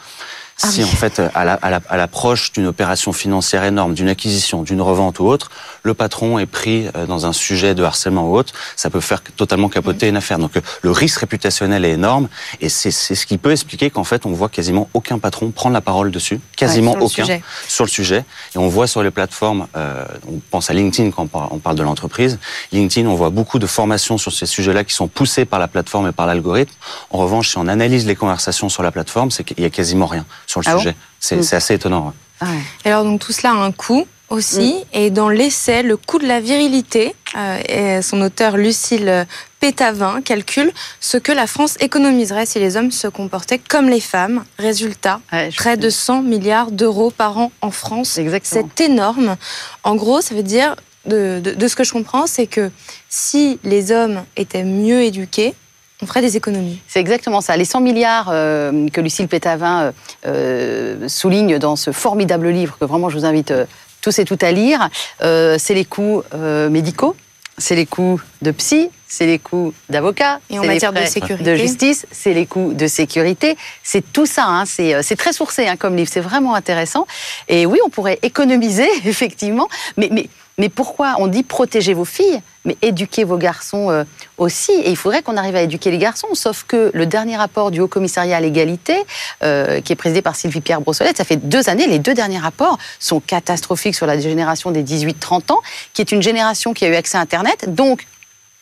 Si 0.59 0.83
en 0.83 0.89
fait, 0.89 1.23
à 1.35 1.97
l'approche 1.97 2.53
d'une 2.53 2.67
opération 2.67 3.13
financière 3.13 3.63
énorme, 3.63 3.95
d'une 3.95 4.09
acquisition, 4.09 4.63
d'une 4.63 4.83
revente 4.83 5.21
ou 5.21 5.27
autre, 5.27 5.51
le 5.85 5.95
patron 5.95 6.39
est 6.39 6.47
pris 6.47 6.89
euh, 6.97 7.07
dans 7.07 7.27
un 7.27 7.33
sujet 7.33 7.75
de 7.77 7.85
harcèlement 7.85 8.29
ou 8.29 8.37
autre, 8.37 8.53
ça 8.75 8.91
peut 8.91 9.01
faire 9.01 9.23
totalement 9.23 9.69
capoter 9.69 10.09
une 10.09 10.17
affaire. 10.17 10.39
Donc 10.39 10.53
le 10.83 10.91
risque 10.91 11.21
réputationnel 11.21 11.85
est 11.85 11.93
énorme 11.93 12.29
et 12.61 12.69
c'est 12.69 12.91
ce 12.91 13.27
qui 13.27 13.39
peut 13.39 13.53
expliquer 13.53 13.91
qu'en 13.91 14.05
fait 14.05 14.27
on 14.27 14.33
voit 14.33 14.49
quasiment 14.49 14.89
aucun 14.95 15.19
patron 15.19 15.51
prendre 15.51 15.75
la 15.75 15.81
parole 15.81 16.11
dessus, 16.11 16.41
quasiment 16.57 16.97
aucun 17.01 17.25
sur 17.69 17.85
le 17.85 17.91
sujet. 17.91 18.25
Et 18.55 18.59
on 18.59 18.69
voit 18.69 18.89
sur 18.89 19.03
les 19.03 19.13
plateformes, 19.13 19.69
euh, 19.77 20.05
on 20.29 20.41
pense 20.51 20.71
à 20.71 20.75
LinkedIn 20.75 21.13
quand 21.13 21.29
on 21.33 21.59
parle 21.59 21.77
de 21.77 21.83
l'entreprise, 21.85 22.39
LinkedIn, 22.73 23.09
on 23.09 23.15
voit 23.15 23.31
beaucoup 23.31 23.61
de 23.61 23.67
formations 23.67 24.19
sur 24.19 24.33
ces 24.33 24.47
sujets-là 24.47 24.83
qui 24.83 24.95
sont 24.95 25.07
poussées 25.07 25.45
par 25.45 25.61
la 25.61 25.69
plateforme 25.69 26.09
et 26.09 26.13
par 26.13 26.27
l'algorithme. 26.27 26.75
En 27.11 27.19
revanche, 27.19 27.51
si 27.51 27.59
on 27.59 27.69
analyse 27.69 28.07
les 28.07 28.17
conversations 28.17 28.69
sur 28.69 28.83
la 28.83 28.91
plateforme, 28.91 29.31
c'est 29.31 29.45
qu'il 29.45 29.61
y 29.61 29.65
a 29.65 29.71
quasiment 29.71 30.07
rien 30.07 30.27
sur 30.49 30.61
le 30.61 30.67
Ah 30.69 30.77
sujet. 30.79 30.97
C'est 31.21 31.37
Mm. 31.37 31.55
assez 31.57 31.75
étonnant. 31.75 32.13
ouais. 32.43 32.49
Et 32.85 32.89
alors 32.89 33.05
donc 33.05 33.21
tout 33.21 33.31
cela 33.33 33.51
a 33.53 33.57
un 33.57 33.71
coût 33.71 34.07
aussi, 34.31 34.75
et 34.93 35.09
dans 35.11 35.31
l'essai, 35.31 35.83
le 35.83 35.97
coût 35.97 36.19
de 36.19 36.27
la 36.27 36.39
virilité, 36.41 37.15
euh, 37.37 37.97
et 37.99 38.03
son 38.03 38.21
auteur 38.21 38.57
Lucille 38.59 39.27
Pétavin 39.59 40.21
calcule 40.23 40.71
ce 41.01 41.17
que 41.17 41.33
la 41.33 41.47
France 41.47 41.77
économiserait 41.81 42.45
si 42.45 42.59
les 42.59 42.77
hommes 42.77 42.91
se 42.93 43.09
comportaient 43.09 43.59
comme 43.59 43.89
les 43.89 44.01
femmes. 44.01 44.45
Résultat, 44.59 45.21
Ouais, 45.33 45.49
près 45.57 45.77
de 45.79 45.89
100 45.89 46.21
milliards 46.23 46.71
d'euros 46.71 47.11
par 47.11 47.39
an 47.39 47.51
en 47.63 47.71
France. 47.71 48.19
Exactement. 48.19 48.69
C'est 48.77 48.85
énorme. 48.85 49.37
En 49.83 49.97
gros, 49.97 50.21
ça 50.21 50.35
veut 50.35 50.43
dire, 50.43 50.77
de, 51.07 51.41
de- 51.43 51.55
de 51.55 51.69
ce 51.69 51.75
que 51.75 51.83
je 51.85 51.93
comprends, 51.93 52.27
c'est 52.27 52.47
que 52.47 52.71
si 53.09 53.59
les 53.65 53.93
hommes 53.93 54.23
étaient 54.37 54.63
mieux 54.65 55.03
éduqués, 55.05 55.55
on 56.03 56.07
ferait 56.07 56.21
des 56.23 56.37
économies. 56.37 56.81
C'est 56.87 57.01
exactement 57.01 57.41
ça. 57.41 57.57
Les 57.57 57.65
100 57.65 57.81
milliards 57.81 58.29
euh, 58.31 58.89
que 58.89 59.01
Lucille 59.01 59.29
Pétavin 59.29 59.83
euh, 59.83 59.93
euh, 60.27 61.09
souligne 61.09 61.59
dans 61.59 61.77
ce 61.77 61.91
formidable 61.93 62.49
livre 62.49 62.77
que 62.79 62.85
vraiment 62.85 63.09
je 63.11 63.19
vous 63.19 63.25
invite 63.25 63.51
euh, 63.51 63.65
tous 64.01 64.19
et 64.21 64.25
toutes 64.25 64.45
à 64.45 64.53
lire, 64.53 64.89
c'est 65.21 65.75
les 65.75 65.85
coûts 65.85 66.23
médicaux, 66.71 67.17
c'est 67.59 67.75
les 67.75 67.85
coûts 67.85 68.21
de 68.43 68.53
psy, 68.53 68.91
c'est 69.09 69.27
les 69.27 69.41
coûts 69.41 69.75
d'avocat, 69.89 70.39
Et 70.51 70.59
en 70.59 70.63
c'est 70.63 70.69
les 70.69 70.75
matière 70.75 70.93
de 70.93 71.05
sécurité. 71.05 71.43
de 71.43 71.57
justice, 71.57 72.07
c'est 72.13 72.33
les 72.33 72.47
coûts 72.47 72.75
de 72.75 72.87
sécurité. 72.87 73.57
C'est 73.83 74.13
tout 74.13 74.25
ça. 74.25 74.45
hein. 74.47 74.65
C'est 74.67 75.03
c'est 75.03 75.17
très 75.17 75.33
sourcé 75.33 75.67
hein, 75.67 75.77
comme 75.77 75.97
livre. 75.97 76.09
C'est 76.13 76.21
vraiment 76.21 76.55
intéressant. 76.55 77.09
Et 77.49 77.67
oui, 77.67 77.81
on 77.85 77.91
pourrait 77.91 78.21
économiser 78.23 78.89
effectivement. 79.05 79.69
Mais 79.97 80.09
mais 80.13 80.29
mais 80.59 80.69
pourquoi 80.69 81.15
on 81.19 81.29
dit 81.29 81.45
protéger 81.45 81.95
vos 81.95 82.05
filles, 82.05 82.43
mais 82.65 82.77
éduquer 82.83 83.25
vos 83.25 83.39
garçons 83.39 83.91
euh, 83.91 84.05
aussi? 84.37 84.73
Et 84.73 84.91
il 84.91 84.97
faudrait 84.97 85.23
qu'on 85.23 85.37
arrive 85.37 85.55
à 85.55 85.63
éduquer 85.63 85.91
les 85.91 85.99
garçons. 85.99 86.29
Sauf 86.35 86.65
que 86.67 86.91
le 86.93 87.07
dernier 87.07 87.37
rapport 87.37 87.71
du 87.71 87.81
Haut 87.81 87.89
Commissariat 87.89 88.37
à 88.37 88.41
l'égalité, 88.41 88.97
euh, 89.43 89.81
qui 89.81 89.93
est 89.93 89.97
présidé 89.97 90.21
par 90.21 90.35
Sylvie 90.35 90.61
Pierre 90.61 90.81
Brossolette, 90.81 91.17
ça 91.17 91.25
fait 91.25 91.37
deux 91.37 91.69
années. 91.69 91.87
Les 91.87 92.01
deux 92.01 92.15
derniers 92.15 92.39
rapports 92.39 92.77
sont 92.99 93.21
catastrophiques 93.21 93.95
sur 93.95 94.07
la 94.07 94.19
génération 94.19 94.73
des 94.73 94.83
18-30 94.83 95.53
ans, 95.53 95.61
qui 95.95 96.03
est 96.03 96.11
une 96.13 96.23
génération 96.23 96.75
qui 96.75 96.85
a 96.85 96.89
eu 96.89 96.97
accès 96.97 97.17
à 97.17 97.21
Internet, 97.21 97.75
donc 97.75 98.07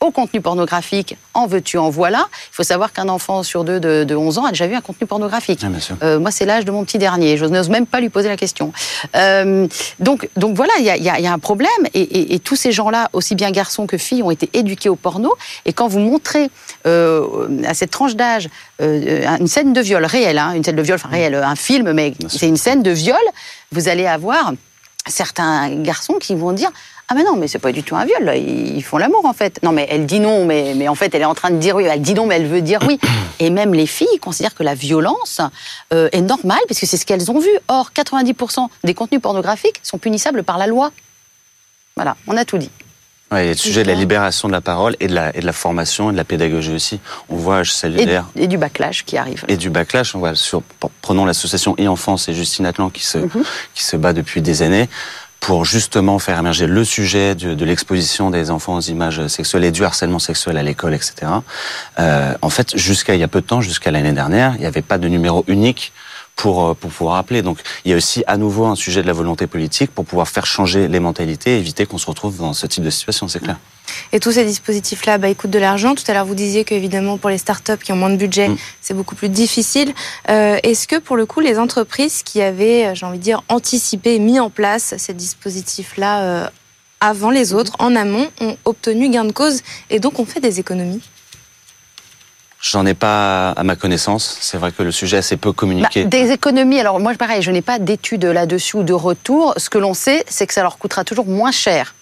au 0.01 0.11
contenu 0.11 0.43
pornographique, 0.43 1.17
en 1.33 1.47
veux-tu, 1.47 1.79
en 1.79 1.89
voilà. 1.89 2.27
Il 2.53 2.55
faut 2.55 2.63
savoir 2.63 2.93
qu'un 2.93 3.09
enfant 3.09 3.43
sur 3.43 3.65
deux 3.65 3.81
de, 3.81 4.05
de 4.05 4.15
11 4.15 4.37
ans 4.39 4.45
a 4.45 4.51
déjà 4.51 4.67
vu 4.67 4.75
un 4.75 4.83
contenu 4.83 5.07
pornographique. 5.07 5.65
Sûr. 5.81 5.97
Euh, 6.03 6.19
moi, 6.21 6.31
c'est 6.31 6.45
l'âge 6.45 6.67
de 6.67 6.71
mon 6.71 6.85
petit 6.85 6.99
dernier. 6.99 7.39
Je 7.39 7.47
n'ose 7.47 7.71
même 7.71 7.87
pas 7.87 8.01
lui 8.01 8.11
poser 8.11 8.29
la 8.29 8.37
question. 8.37 8.73
Euh, 9.17 9.67
donc, 9.99 10.29
donc 10.37 10.55
voilà, 10.55 10.73
il 10.79 10.85
y 10.85 10.91
a, 10.91 10.97
y 10.99 11.23
y 11.23 11.27
un 11.27 11.39
problème. 11.39 11.71
Et, 11.95 12.01
et- 12.03 12.35
et 12.35 12.39
tous 12.41 12.57
ces 12.57 12.73
gens-là, 12.73 13.09
aussi 13.15 13.35
bien 13.35 13.51
garçons 13.51 13.87
que 13.87 13.97
filles, 13.97 14.23
ont 14.23 14.31
été 14.31 14.51
éduqués 14.53 14.91
au 14.91 14.97
porno. 14.97 15.35
Et 15.65 15.73
quand 15.73 15.89
vous 15.89 16.01
montrez 16.01 16.51
euh, 16.87 17.49
à 17.67 17.73
cette 17.73 17.91
tranche 17.91 18.17
d'âge 18.17 18.49
une 18.81 19.47
scène 19.49 19.73
de 19.73 19.81
viol 19.81 20.05
réelle, 20.05 20.37
hein, 20.39 20.53
une 20.53 20.63
scène 20.63 20.77
de 20.77 20.83
viol, 20.83 20.97
enfin 21.03 21.09
réelle, 21.09 21.35
un 21.35 21.57
film, 21.57 21.93
mais 21.93 22.13
c'est 22.29 22.49
une 22.49 22.59
scène 22.59 22.83
de 22.83 22.91
viol, 22.91 23.17
vous 23.73 23.89
allez 23.89 24.07
avoir 24.07 24.53
certains 25.09 25.71
garçons 25.83 26.15
qui 26.21 26.35
vont 26.35 26.53
dire 26.53 26.71
ah 27.09 27.15
mais 27.15 27.23
non 27.23 27.37
mais 27.37 27.47
c'est 27.47 27.59
pas 27.61 27.71
du 27.73 27.83
tout 27.85 27.95
un 27.95 28.05
viol 28.05 28.33
ils 28.37 28.83
font 28.83 28.99
l'amour 28.99 29.25
en 29.27 29.33
fait. 29.33 29.61
Non 29.63 29.73
mais 29.73 29.87
elle 29.91 30.07
dit 30.07 30.19
non 30.21 30.45
mais 30.45 30.75
mais 30.77 30.89
en 30.89 30.95
fait 30.95 31.15
elle 31.15 31.23
est 31.23 31.27
en 31.27 31.35
train 31.35 31.51
de 31.51 31.59
dire 31.59 31.77
oui. 31.77 31.85
Elle 31.85 32.03
dit 32.03 32.15
non 32.15 32.27
mais 32.27 32.37
elle 32.37 32.47
veut 32.49 32.63
dire 32.63 32.81
oui. 32.87 32.99
Et 33.39 33.51
même 33.51 33.75
les 33.75 33.87
filles 33.87 34.19
considèrent 34.21 34.55
que 34.55 34.63
la 34.65 34.75
violence 34.75 35.41
euh, 35.93 36.09
est 36.13 36.21
normale 36.23 36.59
parce 36.69 36.81
que 36.81 36.87
c'est 36.87 36.97
ce 36.97 37.07
qu'elles 37.07 37.31
ont 37.31 37.39
vu. 37.39 37.51
Or 37.69 37.91
90% 37.95 38.69
des 38.85 38.95
contenus 38.95 39.21
pornographiques 39.23 39.79
sont 39.83 39.99
punissables 39.99 40.43
par 40.43 40.59
la 40.59 40.67
loi. 40.67 40.91
Voilà 41.97 42.17
on 42.27 42.37
a 42.37 42.45
tout 42.45 42.59
dit. 42.59 42.71
Ouais, 43.33 43.43
il 43.43 43.47
y 43.47 43.49
a 43.49 43.53
le 43.53 43.59
sujet 43.59 43.83
de 43.83 43.89
la 43.89 43.95
libération 43.95 44.47
de 44.47 44.53
la 44.53 44.61
parole 44.61 44.95
et 45.01 45.09
de 45.09 45.15
la, 45.15 45.37
et 45.37 45.41
de 45.41 45.47
la 45.47 45.53
formation 45.53 46.11
et 46.11 46.13
de 46.13 46.17
la 46.17 46.23
pédagogie 46.23 46.73
aussi. 46.73 47.01
On 47.29 47.35
voit, 47.35 47.65
je 47.65 47.73
salue 47.73 47.99
et, 47.99 48.21
et 48.37 48.47
du 48.47 48.57
backlash 48.57 49.05
qui 49.05 49.17
arrive. 49.17 49.45
Et 49.49 49.57
du 49.57 49.69
backlash. 49.69 50.15
On 50.15 50.21
voit 50.21 50.37
sur, 50.37 50.63
prenons 51.03 51.25
l'association 51.25 51.75
e-enfance 51.77 52.29
et 52.29 52.35
Justine 52.35 52.67
Atlan 52.67 52.89
qui 52.89 53.05
se, 53.05 53.19
Mhm. 53.19 53.43
qui 53.75 53.83
se 53.83 53.97
bat 53.97 54.13
depuis 54.13 54.43
des 54.43 54.63
années 54.63 54.89
pour 55.41 55.65
justement 55.65 56.19
faire 56.19 56.39
émerger 56.39 56.67
le 56.67 56.85
sujet 56.85 57.35
de, 57.35 57.65
l'exposition 57.65 58.31
des 58.31 58.51
enfants 58.51 58.77
aux 58.77 58.81
images 58.81 59.27
sexuelles 59.29 59.65
et 59.65 59.71
du 59.71 59.85
harcèlement 59.85 60.19
sexuel 60.19 60.57
à 60.57 60.63
l'école, 60.63 60.95
etc. 60.95 61.15
Euh, 61.99 62.35
en 62.43 62.51
fait, 62.51 62.77
jusqu'à 62.77 63.15
il 63.15 63.21
y 63.21 63.25
a 63.25 63.29
peu 63.29 63.41
de 63.41 63.47
temps, 63.47 63.61
jusqu'à 63.61 63.91
l'année 63.91 64.13
dernière, 64.13 64.55
il 64.55 64.61
n'y 64.61 64.67
avait 64.67 64.83
pas 64.83 64.99
de 64.99 65.09
numéro 65.09 65.45
unique 65.47 65.93
pour, 66.37 66.67
euh, 66.67 66.75
pour 66.75 66.91
pouvoir 66.91 67.17
appeler. 67.17 67.43
Donc 67.43 67.59
il 67.85 67.91
y 67.91 67.95
a 67.95 67.97
aussi 67.97 68.23
à 68.27 68.37
nouveau 68.37 68.67
un 68.67 68.77
sujet 68.77 69.03
de 69.03 69.07
la 69.07 69.13
volonté 69.13 69.47
politique 69.47 69.91
pour 69.91 70.05
pouvoir 70.05 70.29
faire 70.29 70.47
changer 70.47 70.87
les 70.87 71.01
mentalités 71.01 71.57
et 71.57 71.59
éviter 71.59 71.87
qu'on 71.87 71.99
se 71.99 72.07
retrouve 72.07 72.37
dans 72.39 72.53
ce 72.53 72.67
type 72.67 72.85
de 72.85 72.91
situation, 72.91 73.27
c'est 73.27 73.41
clair. 73.41 73.59
Et 74.13 74.21
tous 74.21 74.33
ces 74.33 74.45
dispositifs-là, 74.45 75.17
bah, 75.17 75.29
ils 75.29 75.37
coûtent 75.37 75.51
de 75.51 75.59
l'argent. 75.59 75.95
Tout 75.95 76.03
à 76.09 76.13
l'heure, 76.13 76.27
vous 76.27 76.35
disiez 76.35 76.65
qu'évidemment, 76.65 77.19
pour 77.19 77.31
les 77.31 77.39
startups 77.39 77.79
qui 77.83 77.93
ont 77.93 77.97
moins 77.97 78.11
de 78.11 78.17
budget, 78.17 78.49
Mm. 78.49 78.57
c'est 78.81 78.95
beaucoup 78.95 79.15
plus 79.15 79.29
difficile. 79.29 79.95
Euh, 80.29 80.59
Est-ce 80.63 80.87
que, 80.89 80.97
pour 80.97 81.17
le 81.17 81.25
coup, 81.25 81.41
les 81.41 81.59
entreprises 81.59 82.23
qui 82.25 82.43
avaient, 82.43 82.87
euh, 82.87 82.95
j'ai 82.95 83.07
envie 83.07 83.19
de 83.19 83.23
dire, 83.23 83.43
anticipé, 83.49 84.19
mis 84.19 84.41
en 84.41 84.51
place 84.51 84.95
ces 84.99 85.15
dispositifs-là 85.15 86.23
euh, 86.23 86.49
avant 87.01 87.31
les 87.31 87.55
autres, 87.55 87.73
en 87.79 87.95
amont, 87.95 88.29
ont 88.41 88.57
obtenu 88.65 89.09
gain 89.09 89.25
de 89.25 89.33
cause 89.33 89.63
et 89.89 90.01
donc 90.01 90.19
ont 90.19 90.27
fait 90.27 90.41
des 90.41 90.59
économies? 90.61 91.01
J'en 92.71 92.85
ai 92.85 92.95
pas 92.95 93.51
à 93.51 93.63
ma 93.63 93.77
connaissance. 93.77 94.39
C'est 94.41 94.59
vrai 94.59 94.73
que 94.73 94.83
le 94.83 94.91
sujet 94.91 95.17
est 95.17 95.21
assez 95.21 95.37
peu 95.37 95.51
Bah, 95.51 95.55
communiqué. 95.57 96.05
des 96.05 96.33
économies, 96.33 96.81
alors 96.81 96.99
moi 96.99 97.15
pareil, 97.15 97.43
je 97.43 97.51
n'ai 97.53 97.63
pas 97.63 97.79
d'études 97.79 98.25
là-dessus 98.25 98.79
ou 98.79 98.83
de 98.83 98.93
retour. 98.93 99.55
Ce 99.57 99.71
que 99.71 99.79
l'on 99.79 99.95
sait, 99.95 100.25
c'est 100.29 100.47
que 100.47 100.55
ça 100.55 100.63
leur 100.63 100.77
coûtera 100.79 101.05
toujours 101.05 101.27
moins 101.27 101.53
cher 101.53 101.95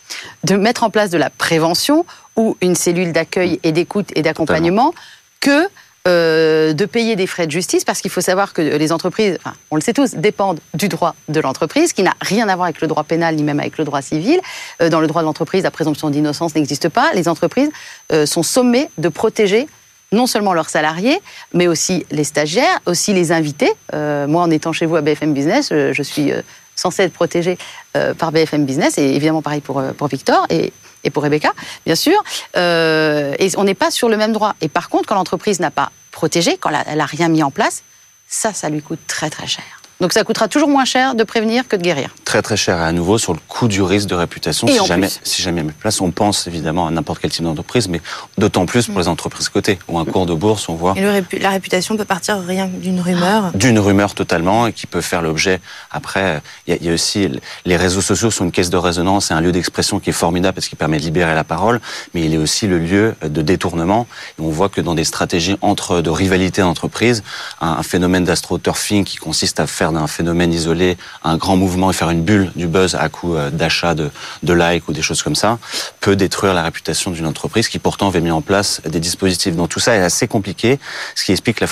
de 0.45 0.57
mettre 0.57 0.83
en 0.85 0.91
place 0.91 1.11
de 1.11 1.19
la 1.19 1.29
prévention 1.29 2.07
ou 2.37 2.57
une 2.63 2.75
cellule 2.75 3.13
d'accueil 3.13 3.61
et 3.63 3.73
d'écoute 3.73 4.09
et 4.15 4.23
d'accompagnement 4.23 4.95
que 5.41 5.69
euh, 6.07 6.75
de 6.75 6.85
payer 6.85 7.17
des 7.17 7.27
frais 7.27 7.47
de 7.47 7.51
justice, 7.51 7.83
parce 7.85 8.03
qu'il 8.03 8.11
faut 8.11 8.21
savoir 8.21 8.53
que 8.53 8.61
les 8.61 8.93
entreprises, 8.93 9.39
enfin, 9.41 9.55
on 9.71 9.77
le 9.77 9.81
sait 9.81 9.95
tous, 9.95 10.15
dépendent 10.15 10.61
du 10.75 10.89
droit 10.89 11.15
de 11.29 11.41
l'entreprise, 11.41 11.95
qui 11.95 12.03
n'a 12.03 12.13
rien 12.21 12.47
à 12.49 12.55
voir 12.57 12.67
avec 12.67 12.83
le 12.83 12.89
droit 12.89 13.05
pénal 13.05 13.37
ni 13.37 13.43
même 13.43 13.59
avec 13.59 13.79
le 13.79 13.85
droit 13.85 14.03
civil. 14.03 14.39
Euh, 14.83 14.91
dans 14.91 15.01
le 15.01 15.07
droit 15.07 15.23
de 15.23 15.27
l'entreprise, 15.27 15.63
la 15.63 15.71
présomption 15.71 16.11
d'innocence 16.11 16.55
n'existe 16.55 16.91
pas. 16.91 17.11
Les 17.15 17.27
entreprises 17.27 17.71
euh, 18.13 18.27
sont 18.27 18.43
sommées 18.43 18.91
de 18.99 19.09
protéger 19.09 19.67
non 20.15 20.27
seulement 20.27 20.55
leurs 20.55 20.71
salariés, 20.71 21.21
mais 21.53 21.67
aussi 21.67 22.07
les 22.11 22.25
stagiaires, 22.25 22.81
aussi 22.87 23.13
les 23.13 23.33
invités. 23.33 23.73
Euh, 23.93 24.27
moi, 24.27 24.43
en 24.43 24.51
étant 24.51 24.73
chez 24.73 24.87
vous 24.87 24.97
à 24.97 25.03
BFM 25.03 25.35
Business, 25.35 25.69
je 25.71 26.03
suis 26.03 26.33
euh, 26.33 26.41
censée 26.75 27.03
être 27.03 27.13
protégée 27.13 27.59
euh, 27.97 28.15
par 28.15 28.33
BFM 28.33 28.65
Business, 28.65 28.99
et 28.99 29.15
évidemment 29.15 29.43
pareil 29.43 29.61
pour, 29.61 29.83
pour 29.97 30.09
Victor 30.09 30.47
et, 30.49 30.73
et 31.05 31.11
pour 31.11 31.23
Rebecca, 31.23 31.53
bien 31.85 31.95
sûr. 31.95 32.23
Et 32.57 33.51
on 33.57 33.65
n'est 33.65 33.75
pas 33.75 33.91
sur 33.91 34.09
le 34.09 34.17
même 34.17 34.33
droit. 34.33 34.55
Et 34.61 34.69
par 34.69 34.89
contre, 34.89 35.09
quand 35.09 35.15
l'entreprise 35.15 35.61
n'a 35.61 35.71
pas 35.71 35.91
protégé, 36.11 36.57
quand 36.57 36.71
elle 36.87 36.99
n'a 36.99 37.07
rien 37.07 37.29
mis 37.29 37.43
en 37.43 37.51
place, 37.51 37.83
ça, 38.27 38.53
ça 38.53 38.71
lui 38.71 38.81
coûte 38.81 39.01
très 39.07 39.31
très 39.31 39.47
cher. 39.47 39.84
Donc 40.01 40.13
ça 40.13 40.25
coûtera 40.25 40.49
toujours 40.49 40.69
moins 40.69 40.85
cher 40.85 41.15
de 41.15 41.23
prévenir 41.25 41.69
que 41.69 41.77
de 41.77 41.83
guérir. 41.83 42.11
Très 42.25 42.43
très 42.43 42.57
cher 42.57 42.79
et 42.79 42.83
à 42.85 42.93
nouveau 42.93 43.17
sur 43.17 43.33
le 43.33 43.39
coût 43.49 43.69
du 43.69 43.81
risque 43.81 44.09
de 44.09 44.15
réputation. 44.17 44.67
Et 44.67 44.73
si 44.73 44.81
en 44.81 44.87
jamais, 44.87 45.07
plus. 45.07 45.21
si 45.23 45.41
jamais 45.43 45.63
place, 45.63 46.01
on 46.01 46.11
pense 46.11 46.47
évidemment 46.49 46.87
à 46.87 46.91
n'importe 46.91 47.21
quel 47.21 47.31
type 47.31 47.45
d'entreprise, 47.45 47.89
mais 47.89 48.01
d'autant 48.37 48.67
plus 48.67 48.89
pour 48.89 48.99
les 48.99 49.09
entreprises 49.09 49.49
cotées 49.49 49.79
ou 49.89 49.99
un 49.99 50.05
cours 50.05 50.27
de 50.27 50.35
bourse, 50.35 50.69
on 50.69 50.75
voit 50.75 50.95
Et 50.97 51.01
le 51.01 51.11
répu- 51.11 51.41
la 51.41 51.51
réputation 51.51 51.97
peut 51.97 52.05
partir 52.05 52.39
rien 52.41 52.67
d'une 52.67 53.01
rumeur. 53.01 53.53
d'une 53.55 53.79
rumeur 53.79 54.15
totalement 54.15 54.67
et 54.67 54.73
qui 54.73 54.87
peut 54.87 55.01
faire 55.01 55.23
l'objet. 55.23 55.61
Après, 55.93 56.43
il 56.67 56.71
y, 56.71 56.77
a- 56.77 56.79
il 56.81 56.87
y 56.87 56.91
a 56.91 56.95
aussi 56.95 57.29
les 57.65 57.77
réseaux 57.77 58.01
sociaux 58.01 58.31
sont 58.33 58.45
une 58.45 58.53
caisse 58.53 58.71
de 58.71 58.77
résonance 58.77 59.31
et 59.31 59.35
un 59.35 59.41
lieu 59.41 59.53
d'expression 59.53 60.01
qui 60.01 60.11
est 60.11 60.15
formidable 60.15 60.57
parce 60.57 60.67
qu'il 60.69 60.77
permet 60.79 60.99
de 60.99 61.03
libérer 61.05 61.35
la 61.35 61.45
parole, 61.45 61.81
mais 62.15 62.23
il 62.25 62.35
est 62.35 62.39
aussi 62.39 62.67
le 62.67 62.79
lieu 62.79 63.15
de 63.23 63.43
détournement. 63.43 64.07
Et 64.39 64.43
on 64.43 64.51
voit 64.51 64.69
que 64.69 64.81
dans 64.81 64.95
des 64.95 65.05
stratégies 65.05 65.57
entre 65.61 66.01
de 66.01 66.11
rivalité 66.11 66.63
d'entreprise, 66.63 67.23
un, 67.61 67.69
un 67.79 67.83
phénomène 67.85 68.25
d'astroturfing 68.25 69.05
qui 69.05 69.17
consiste 69.19 69.61
à 69.61 69.67
faire 69.69 69.84
d'un 69.93 70.07
phénomène 70.07 70.53
isolé 70.53 70.97
un 71.23 71.37
grand 71.37 71.57
mouvement 71.57 71.91
et 71.91 71.95
faire 71.95 72.11
une 72.11 72.23
bulle 72.23 72.51
du 72.57 72.67
buzz 72.67 72.95
à 72.95 73.09
coup 73.09 73.35
euh, 73.35 73.51
d'achat 73.51 73.95
de, 73.95 74.11
de 74.43 74.53
likes 74.53 74.89
ou 74.89 74.93
des 74.93 75.03
choses 75.03 75.23
comme 75.23 75.37
ça, 75.37 75.59
peut 76.01 76.17
détruire 76.17 76.55
la 76.55 76.63
réputation 76.63 77.11
d'une 77.11 77.27
entreprise 77.27 77.69
qui 77.69 77.79
pourtant 77.79 78.09
avait 78.09 78.21
mis 78.21 78.31
en 78.31 78.43
place 78.43 78.81
des 78.85 79.01
dispositifs. 79.01 79.55
Donc 79.55 79.69
tout 79.69 79.81
ça 79.81 79.95
est 79.95 80.03
assez 80.03 80.27
compliqué, 80.27 80.81
ce 81.15 81.25
qui 81.25 81.33
explique 81.33 81.61
la, 81.61 81.69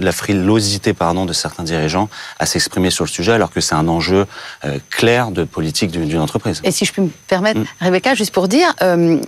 la 0.00 0.12
frilosité 0.12 0.92
pardon, 0.92 1.24
de 1.24 1.32
certains 1.32 1.62
dirigeants 1.62 2.08
à 2.38 2.46
s'exprimer 2.46 2.90
sur 2.90 3.04
le 3.04 3.10
sujet, 3.10 3.32
alors 3.32 3.52
que 3.52 3.60
c'est 3.60 3.74
un 3.74 3.88
enjeu 3.88 4.26
euh, 4.64 4.78
clair 4.90 5.30
de 5.30 5.44
politique 5.44 5.90
d'une 5.90 6.18
entreprise. 6.18 6.60
Et 6.64 6.70
si 6.72 6.84
je 6.84 6.92
puis 6.92 7.02
me 7.02 7.10
permettre, 7.28 7.60
Mm. 7.60 7.84
Rebecca, 7.84 8.14
juste 8.14 8.32
pour 8.32 8.48
dire, 8.48 8.74
euh, 8.82 9.20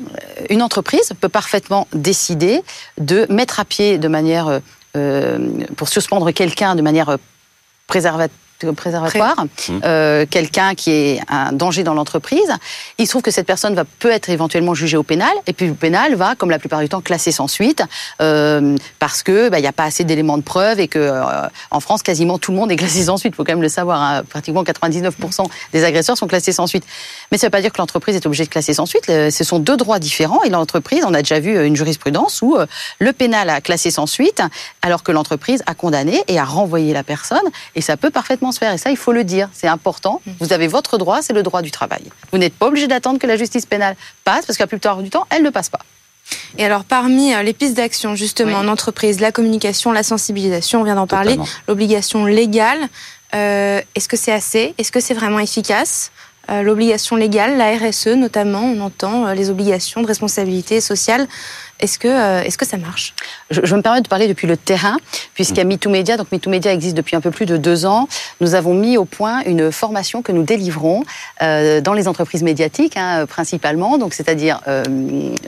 une 0.51 0.62
entreprise 0.62 1.12
peut 1.21 1.29
parfaitement 1.29 1.87
décider 1.92 2.62
de 2.99 3.27
mettre 3.31 3.61
à 3.61 3.64
pied 3.64 3.99
de 3.99 4.09
manière, 4.09 4.61
euh, 4.97 5.38
pour 5.77 5.88
suspendre 5.88 6.31
quelqu'un 6.33 6.75
de 6.75 6.83
manière 6.83 7.16
préservateur 7.93 8.35
préservatoire, 8.70 9.35
Mmh. 9.68 9.81
euh, 9.85 10.25
quelqu'un 10.31 10.75
qui 10.75 10.90
est 10.92 11.20
un 11.29 11.53
danger 11.53 11.83
dans 11.83 11.94
l'entreprise. 11.94 12.51
Il 12.98 13.07
se 13.07 13.11
trouve 13.11 13.22
que 13.22 13.31
cette 13.31 13.46
personne 13.46 13.75
va 13.75 13.85
peut 13.85 14.11
être 14.11 14.31
éventuellement 14.31 14.75
jugée 14.75 14.96
au 14.96 15.03
pénal, 15.03 15.33
et 15.46 15.53
puis 15.53 15.66
le 15.66 15.75
pénal 15.75 16.14
va, 16.14 16.35
comme 16.37 16.51
la 16.51 16.59
plupart 16.59 16.81
du 16.81 16.88
temps, 16.88 17.01
classer 17.01 17.33
sans 17.33 17.48
suite, 17.48 17.83
euh, 18.20 18.77
parce 18.98 19.22
que 19.22 19.48
bah, 19.48 19.59
il 19.59 19.62
n'y 19.62 19.68
a 19.68 19.72
pas 19.72 19.85
assez 19.85 20.05
d'éléments 20.05 20.38
de 20.38 20.42
preuve 20.42 20.81
et 20.81 20.88
que 20.88 20.98
euh, 20.98 21.22
en 21.70 21.81
France, 21.81 22.03
quasiment 22.03 22.38
tout 22.38 22.53
le 22.53 22.59
monde 22.59 22.70
est 22.70 22.77
classé 22.77 23.05
sans 23.05 23.16
suite. 23.16 23.33
Il 23.35 23.37
faut 23.37 23.44
quand 23.44 23.53
même 23.53 23.62
le 23.62 23.68
savoir. 23.68 24.01
hein. 24.01 24.22
Pratiquement 24.29 24.62
99% 24.62 25.46
des 25.72 25.85
agresseurs 25.85 26.16
sont 26.16 26.27
classés 26.27 26.53
sans 26.53 26.66
suite. 26.66 26.85
Mais 27.31 27.38
ça 27.38 27.46
ne 27.46 27.48
veut 27.48 27.51
pas 27.53 27.61
dire 27.61 27.72
que 27.72 27.79
l'entreprise 27.79 28.14
est 28.16 28.27
obligée 28.27 28.44
de 28.44 28.51
classer 28.51 28.75
sans 28.75 28.87
suite. 28.87 29.07
Ce 29.07 29.44
sont 29.44 29.59
deux 29.59 29.77
droits 29.77 29.98
différents. 29.98 30.42
Et 30.44 30.51
l'entreprise, 30.51 31.05
on 31.07 31.14
a 31.14 31.22
déjà 31.22 31.40
vu 31.40 31.64
une 31.66 31.77
jurisprudence 31.77 32.40
où 32.42 32.57
euh, 32.57 32.66
le 32.98 33.12
pénal 33.12 33.51
a 33.51 33.61
classé 33.61 33.90
sans 33.90 34.07
suite, 34.07 34.42
alors 34.83 35.03
que 35.03 35.12
l'entreprise 35.12 35.62
a 35.66 35.75
condamné 35.75 36.22
et 36.29 36.38
a 36.38 36.44
renvoyé 36.44 36.92
la 36.92 37.03
personne. 37.03 37.38
Et 37.75 37.81
ça 37.81 37.96
peut 37.96 38.11
parfaitement 38.11 38.52
Et 38.61 38.79
ça, 38.79 38.91
il 38.91 38.97
faut 38.97 39.12
le 39.12 39.25
dire. 39.25 39.49
C'est 39.53 39.69
important. 39.69 40.21
Vous 40.41 40.53
avez 40.53 40.67
votre 40.69 40.99
droit, 40.99 41.23
c'est 41.23 41.33
le 41.33 41.43
droit 41.43 41.62
du 41.62 41.71
travail. 41.71 42.03
Vous 42.33 42.38
n'êtes 42.38 42.55
pas 42.55 42.67
obligé 42.67 42.87
d'attendre 42.87 43.19
que 43.19 43.27
la 43.27 43.37
justice 43.37 43.67
pénale 43.67 43.97
passe, 44.25 44.47
parce 44.47 44.57
que 44.59 44.62
la 44.62 44.67
plupart 44.67 45.03
du 45.03 45.11
temps, 45.11 45.27
elle 45.31 45.43
ne 45.43 45.51
passe 45.51 45.69
pas. 45.69 45.81
Et 46.59 46.65
alors, 46.65 46.85
parmi 46.85 47.35
euh, 47.35 47.43
les 47.43 47.53
pistes 47.53 47.75
d'action, 47.77 48.15
justement, 48.15 48.61
Oui. 48.61 48.67
en 48.67 48.69
entreprise, 48.69 49.21
la 49.21 49.33
communication, 49.33 49.93
la 49.93 50.03
sensibilisation, 50.03 50.81
on 50.81 50.85
vient 50.85 50.95
d'en 50.95 51.07
parler, 51.07 51.37
l'obligation 51.69 52.25
légale, 52.27 52.79
euh, 53.35 53.81
est-ce 53.95 54.09
que 54.09 54.17
c'est 54.17 54.33
assez? 54.33 54.75
Est-ce 54.79 54.93
que 54.93 55.01
c'est 55.01 55.15
vraiment 55.15 55.38
efficace? 55.41 56.11
Euh, 56.51 56.62
L'obligation 56.62 57.17
légale, 57.17 57.57
la 57.57 57.77
RSE 57.77 58.09
notamment, 58.17 58.62
on 58.65 58.81
entend 58.81 59.27
euh, 59.27 59.35
les 59.35 59.49
obligations 59.51 60.03
de 60.03 60.07
responsabilité 60.07 60.81
sociale. 60.81 61.27
Est-ce 61.83 61.99
que, 61.99 62.07
euh, 62.07 62.42
est-ce 62.45 62.57
que 62.57 62.64
ça 62.64 62.77
marche? 62.77 63.12
Je, 63.51 63.61
je 63.64 63.75
me 63.75 63.83
permets 63.83 64.01
de 64.01 64.09
parler 64.09 64.29
depuis 64.29 64.47
le 64.47 64.57
terrain, 64.57 64.97
puisqu'il 65.35 65.59
y 65.59 65.61
a 65.61 65.64
MeToo 65.64 65.90
Media. 65.90 66.16
Donc 66.16 66.31
MeToo 66.31 66.49
Media 66.49 66.73
existe 66.73 66.97
depuis 66.97 67.16
un 67.16 67.21
peu 67.21 67.33
plus 67.33 67.45
de 67.45 67.57
deux 67.57 67.87
ans. 67.87 68.09
Nous 68.40 68.55
avons 68.55 68.73
mis 68.73 68.97
au 68.97 69.05
point 69.05 69.42
une 69.45 69.73
formation 69.73 70.23
que 70.23 70.31
nous 70.31 70.45
délivrons 70.45 71.03
euh, 71.42 71.81
dans 71.81 71.92
les 71.92 72.07
entreprises 72.07 72.45
médiatiques, 72.45 72.97
hein, 72.97 73.27
principalement. 73.27 73.99
Donc 73.99 74.14
c'est-à-dire 74.14 74.61
euh, 74.68 74.85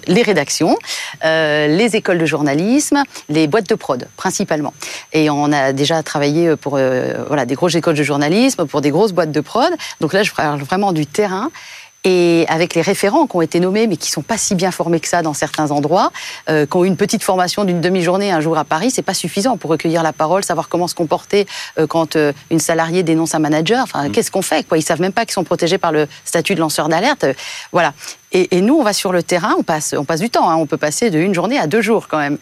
les 0.09 0.23
rédactions, 0.23 0.77
euh, 1.25 1.69
les 1.69 1.95
écoles 1.95 2.19
de 2.19 2.27
journalisme, 2.27 3.05
les 3.29 3.47
boîtes 3.47 3.69
de 3.69 3.77
prod, 3.77 4.09
principalement. 4.17 4.75
Et 5.13 5.31
on 5.31 5.53
a 5.53 5.73
déjà 5.73 6.03
travaillé 6.03 6.57
pour 6.57 6.75
euh, 6.77 7.25
voilà 7.29 7.47
des 7.47 7.55
grosses 7.55 7.77
écoles 7.77 7.95
de 7.95 8.03
journalisme, 8.03 8.67
pour 8.67 8.81
des 8.81 8.91
grosses 8.91 9.13
boîtes 9.13 9.31
de 9.33 9.41
prod. 9.41 9.73
Donc 10.01 10.13
là, 10.13 10.25
je 10.25 10.33
parle 10.33 10.61
vraiment 10.61 10.91
du 10.91 11.07
terrain. 11.07 11.51
Et 12.07 12.45
avec 12.49 12.75
les 12.75 12.83
référents 12.83 13.27
qui 13.27 13.35
ont 13.37 13.41
été 13.41 13.61
nommés, 13.61 13.87
mais 13.87 13.97
qui 13.97 14.11
sont 14.11 14.21
pas 14.21 14.37
si 14.37 14.55
bien 14.55 14.71
formés 14.71 15.01
que 15.01 15.09
ça 15.09 15.23
dans 15.23 15.33
certains 15.33 15.71
endroits, 15.71 16.13
euh, 16.51 16.67
qui 16.67 16.77
ont 16.77 16.85
eu 16.85 16.87
une 16.87 16.99
petite 16.99 17.23
formation 17.23 17.65
d'une 17.65 17.81
demi-journée 17.81 18.31
un 18.31 18.41
jour 18.41 18.59
à 18.59 18.65
Paris, 18.65 18.91
c'est 18.91 19.01
pas 19.01 19.15
suffisant 19.15 19.57
pour 19.57 19.71
recueillir 19.71 20.03
la 20.03 20.13
parole, 20.13 20.45
savoir 20.45 20.69
comment 20.69 20.87
se 20.87 20.95
comporter 20.95 21.47
euh, 21.79 21.87
quand 21.87 22.17
euh, 22.17 22.35
une 22.51 22.59
salariée 22.59 23.03
dénonce 23.03 23.35
un 23.35 23.39
manager. 23.39 23.83
Enfin, 23.85 24.11
qu'est-ce 24.11 24.31
qu'on 24.31 24.43
fait 24.43 24.69
quoi? 24.69 24.77
Ils 24.77 24.83
savent 24.83 25.01
même 25.01 25.13
pas 25.15 25.25
qu'ils 25.25 25.33
sont 25.33 25.45
protégés 25.45 25.79
par 25.79 25.93
le 25.93 26.07
statut 26.27 26.55
de 26.55 26.61
lanceur 26.61 26.91
d'alerte. 26.91 27.25
Voilà. 27.73 27.95
Et, 28.33 28.57
et 28.57 28.61
nous, 28.61 28.75
on 28.75 28.83
va 28.83 28.93
sur 28.93 29.11
le 29.11 29.23
terrain, 29.23 29.55
on 29.59 29.63
passe, 29.63 29.95
on 29.97 30.05
passe 30.05 30.21
du 30.21 30.29
temps. 30.29 30.51
hein. 30.51 30.57
On 30.57 30.67
peut 30.67 30.77
passer 30.77 31.09
de 31.11 31.19
une 31.19 31.33
journée 31.33 31.59
à 31.59 31.67
deux 31.67 31.81
jours 31.81 32.09
quand 32.09 32.19
même. 32.19 32.37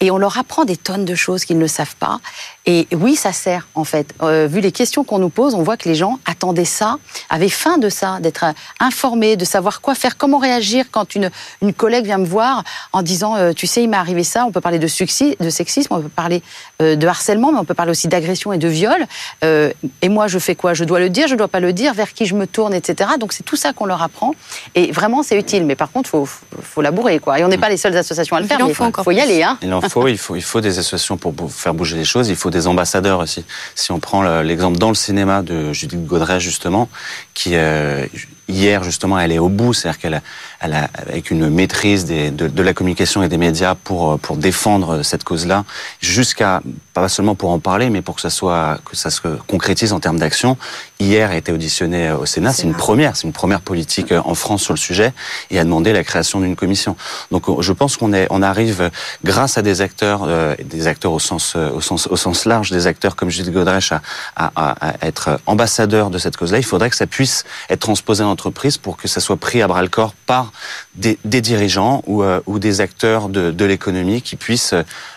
Et 0.00 0.10
on 0.10 0.18
leur 0.18 0.36
apprend 0.36 0.66
des 0.66 0.76
tonnes 0.76 1.06
de 1.06 1.14
choses 1.14 1.46
qu'ils 1.46 1.58
ne 1.58 1.66
savent 1.66 1.96
pas. 1.96 2.20
Et 2.68 2.88
oui, 2.92 3.14
ça 3.14 3.32
sert 3.32 3.68
en 3.76 3.84
fait. 3.84 4.12
Euh, 4.22 4.48
vu 4.50 4.60
les 4.60 4.72
questions 4.72 5.04
qu'on 5.04 5.18
nous 5.20 5.28
pose, 5.28 5.54
on 5.54 5.62
voit 5.62 5.76
que 5.76 5.88
les 5.88 5.94
gens 5.94 6.18
attendaient 6.26 6.64
ça, 6.64 6.96
avaient 7.30 7.48
faim 7.48 7.78
de 7.78 7.88
ça, 7.88 8.18
d'être 8.20 8.44
euh, 8.44 8.52
informés, 8.80 9.36
de 9.36 9.44
savoir 9.44 9.80
quoi 9.80 9.94
faire, 9.94 10.16
comment 10.16 10.38
réagir 10.38 10.86
quand 10.90 11.14
une, 11.14 11.30
une 11.62 11.72
collègue 11.72 12.04
vient 12.06 12.18
me 12.18 12.26
voir 12.26 12.64
en 12.92 13.02
disant, 13.02 13.36
euh, 13.36 13.52
tu 13.52 13.68
sais, 13.68 13.84
il 13.84 13.88
m'est 13.88 13.96
arrivé 13.96 14.24
ça. 14.24 14.44
On 14.46 14.50
peut 14.50 14.60
parler 14.60 14.80
de, 14.80 14.88
suxi- 14.88 15.36
de 15.38 15.48
sexisme, 15.48 15.94
on 15.94 16.00
peut 16.00 16.08
parler 16.08 16.42
euh, 16.82 16.96
de 16.96 17.06
harcèlement, 17.06 17.52
mais 17.52 17.58
on 17.60 17.64
peut 17.64 17.74
parler 17.74 17.92
aussi 17.92 18.08
d'agression 18.08 18.52
et 18.52 18.58
de 18.58 18.66
viol. 18.68 19.06
Euh, 19.44 19.72
et 20.02 20.08
moi, 20.08 20.26
je 20.26 20.38
fais 20.40 20.56
quoi? 20.56 20.74
Je 20.74 20.82
dois 20.82 20.98
le 20.98 21.08
dire, 21.08 21.28
je 21.28 21.36
dois 21.36 21.46
pas 21.48 21.60
le 21.60 21.72
dire, 21.72 21.94
vers 21.94 22.12
qui 22.12 22.26
je 22.26 22.34
me 22.34 22.48
tourne, 22.48 22.74
etc. 22.74 23.10
Donc 23.20 23.32
c'est 23.32 23.44
tout 23.44 23.56
ça 23.56 23.72
qu'on 23.72 23.86
leur 23.86 24.02
apprend. 24.02 24.32
Et 24.74 24.90
vraiment, 24.90 25.22
c'est 25.22 25.38
utile. 25.38 25.64
Mais 25.66 25.76
par 25.76 25.92
contre, 25.92 26.10
faut, 26.10 26.26
faut, 26.26 26.44
faut 26.62 26.82
labourer, 26.82 27.20
quoi. 27.20 27.38
Et 27.38 27.44
on 27.44 27.48
n'est 27.48 27.58
pas 27.58 27.68
les 27.68 27.76
seules 27.76 27.96
associations 27.96 28.34
à 28.34 28.40
le 28.40 28.46
Il 28.46 28.48
faire. 28.48 28.60
en 28.60 28.66
mais 28.66 28.74
faut 28.74 28.82
encore 28.84 29.04
faut 29.04 29.12
y 29.12 29.20
aller, 29.20 29.44
hein. 29.44 29.56
Il 29.62 29.72
en 29.72 29.80
faut, 29.82 30.08
il 30.08 30.18
faut, 30.18 30.34
il 30.34 30.42
faut 30.42 30.60
des 30.60 30.80
associations 30.80 31.16
pour 31.16 31.32
faire 31.52 31.72
bouger 31.72 31.96
les 31.96 32.04
choses. 32.04 32.28
Il 32.28 32.34
faut 32.34 32.50
des 32.50 32.55
ambassadeurs 32.66 33.20
aussi. 33.20 33.44
Si 33.74 33.92
on 33.92 34.00
prend 34.00 34.22
le- 34.22 34.42
l'exemple 34.42 34.78
dans 34.78 34.88
le 34.88 34.94
cinéma 34.94 35.42
de 35.42 35.72
Judith 35.72 36.06
Godrèche 36.06 36.42
justement, 36.42 36.88
qui 37.34 37.50
euh, 37.54 38.06
hier 38.48 38.84
justement 38.84 39.18
elle 39.18 39.32
est 39.32 39.38
au 39.38 39.48
bout, 39.48 39.74
c'est-à-dire 39.74 39.98
qu'elle 40.00 40.14
a, 40.14 40.20
elle 40.60 40.72
a 40.74 40.88
avec 40.94 41.30
une 41.30 41.48
maîtrise 41.48 42.04
des, 42.04 42.30
de, 42.30 42.48
de 42.48 42.62
la 42.62 42.72
communication 42.74 43.22
et 43.22 43.28
des 43.28 43.38
médias 43.38 43.74
pour 43.74 44.12
euh, 44.12 44.16
pour 44.16 44.36
défendre 44.36 45.02
cette 45.02 45.24
cause-là, 45.24 45.64
jusqu'à 46.00 46.62
pas 46.94 47.08
seulement 47.08 47.34
pour 47.34 47.50
en 47.50 47.58
parler, 47.58 47.90
mais 47.90 48.02
pour 48.02 48.14
que 48.14 48.20
ça 48.20 48.30
soit 48.30 48.78
que 48.84 48.96
ça 48.96 49.10
se 49.10 49.20
concrétise 49.46 49.92
en 49.92 50.00
termes 50.00 50.18
d'action. 50.18 50.56
Hier 50.98 51.30
a 51.30 51.36
été 51.36 51.52
auditionnée 51.52 52.10
au 52.12 52.24
Sénat, 52.24 52.52
c'est 52.54 52.62
une 52.62 52.74
première, 52.74 53.16
c'est 53.16 53.26
une 53.26 53.32
première 53.34 53.60
politique 53.60 54.12
euh, 54.12 54.20
en 54.24 54.34
France 54.34 54.62
sur 54.62 54.72
le 54.72 54.78
sujet, 54.78 55.12
et 55.50 55.58
a 55.58 55.64
demandé 55.64 55.92
la 55.92 56.04
création 56.04 56.40
d'une 56.40 56.56
commission. 56.56 56.96
Donc 57.30 57.48
euh, 57.48 57.60
je 57.60 57.72
pense 57.72 57.96
qu'on 57.96 58.12
est, 58.14 58.26
on 58.30 58.42
arrive 58.42 58.80
euh, 58.80 58.88
grâce 59.24 59.58
à 59.58 59.62
des 59.62 59.82
acteurs, 59.82 60.22
euh, 60.24 60.54
des 60.64 60.86
acteurs 60.86 61.12
au 61.12 61.18
sens, 61.18 61.52
euh, 61.56 61.70
au 61.70 61.80
sens, 61.80 62.06
au 62.06 62.16
sens 62.16 62.44
large, 62.46 62.70
des 62.70 62.86
acteurs 62.86 63.14
comme 63.16 63.28
Judith 63.28 63.52
Godrèche 63.52 63.92
à, 63.92 64.00
à, 64.36 64.50
à- 64.56 64.94
être 65.06 65.38
ambassadeur 65.46 66.08
de 66.10 66.18
cette 66.18 66.36
cause-là. 66.36 66.58
Il 66.58 66.64
faudrait 66.64 66.88
que 66.90 66.96
ça 66.96 67.06
puisse 67.06 67.44
être 67.68 67.80
transposé 67.80 68.24
en 68.24 68.35
entreprise 68.36 68.76
pour 68.78 68.96
que 68.96 69.08
ça 69.08 69.20
soit 69.20 69.36
pris 69.46 69.62
à 69.62 69.66
bras 69.66 69.82
le 69.82 69.88
corps 69.88 70.14
par 70.26 70.52
des, 70.94 71.18
des 71.24 71.40
dirigeants 71.40 72.02
ou, 72.06 72.22
euh, 72.22 72.40
ou 72.46 72.58
des 72.58 72.80
acteurs 72.80 73.28
de, 73.28 73.50
de 73.50 73.64
l'économie 73.64 74.20
qui 74.20 74.36
puissent 74.36 74.74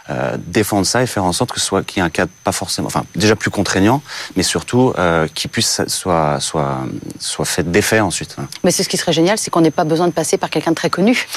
euh, 0.10 0.38
défendre 0.60 0.86
ça 0.86 1.04
et 1.04 1.08
faire 1.08 1.26
en 1.26 1.34
sorte 1.34 1.52
que 1.52 1.60
ce 1.60 1.66
soit 1.66 1.84
qu'il 1.84 1.98
y 1.98 2.00
ait 2.02 2.06
un 2.06 2.10
cadre 2.10 2.32
pas 2.44 2.52
forcément, 2.52 2.88
enfin 2.88 3.04
déjà 3.16 3.36
plus 3.36 3.52
contraignant, 3.52 4.02
mais 4.36 4.44
surtout 4.44 4.94
euh, 4.98 5.28
qui 5.36 5.48
puisse 5.48 5.82
soit 5.88 6.40
soit 6.40 6.80
soit 7.20 7.46
fait 7.46 7.70
d'effet 7.70 8.00
ensuite. 8.00 8.36
Mais 8.64 8.72
c'est 8.72 8.84
ce 8.84 8.90
qui 8.90 8.98
serait 8.98 9.14
génial, 9.14 9.38
c'est 9.38 9.52
qu'on 9.52 9.62
n'ait 9.62 9.72
pas 9.82 9.84
besoin 9.84 10.08
de 10.08 10.14
passer 10.14 10.38
par 10.38 10.50
quelqu'un 10.50 10.72
de 10.72 10.76
très 10.76 10.90
connu. 10.90 11.16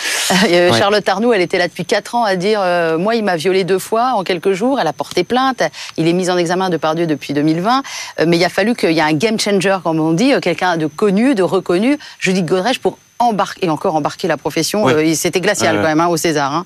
Euh, 0.48 0.70
Ouais. 0.70 0.78
Charlotte 0.78 1.06
Arnoux, 1.08 1.32
elle 1.32 1.40
était 1.42 1.58
là 1.58 1.66
depuis 1.68 1.84
4 1.84 2.14
ans 2.14 2.24
à 2.24 2.36
dire 2.36 2.60
euh, 2.62 2.96
Moi, 2.96 3.16
il 3.16 3.24
m'a 3.24 3.36
violé 3.36 3.64
deux 3.64 3.78
fois 3.78 4.12
en 4.14 4.22
quelques 4.22 4.52
jours. 4.52 4.78
Elle 4.80 4.86
a 4.86 4.92
porté 4.92 5.24
plainte. 5.24 5.62
Il 5.96 6.06
est 6.08 6.12
mis 6.12 6.30
en 6.30 6.36
examen 6.38 6.70
de 6.70 6.76
par 6.76 6.94
Dieu 6.94 7.06
depuis 7.06 7.32
2020. 7.32 7.82
Euh, 8.20 8.24
mais 8.28 8.36
il 8.38 8.44
a 8.44 8.48
fallu 8.48 8.74
qu'il 8.74 8.92
y 8.92 8.98
ait 8.98 9.02
un 9.02 9.12
game 9.12 9.38
changer, 9.38 9.78
comme 9.82 10.00
on 10.00 10.12
dit, 10.12 10.32
quelqu'un 10.40 10.76
de 10.76 10.86
connu, 10.86 11.34
de 11.34 11.42
reconnu. 11.42 11.71
Judith 12.18 12.46
Godrèche 12.46 12.78
pour 12.78 12.98
embarquer, 13.18 13.66
et 13.66 13.70
encore 13.70 13.94
embarquer 13.94 14.26
la 14.28 14.36
profession. 14.36 14.88
Euh, 14.88 15.14
C'était 15.14 15.40
glacial 15.40 15.76
Ouais, 15.76 15.82
quand 15.82 15.88
même 15.88 16.00
hein, 16.00 16.08
au 16.08 16.16
César. 16.16 16.52
hein. 16.52 16.64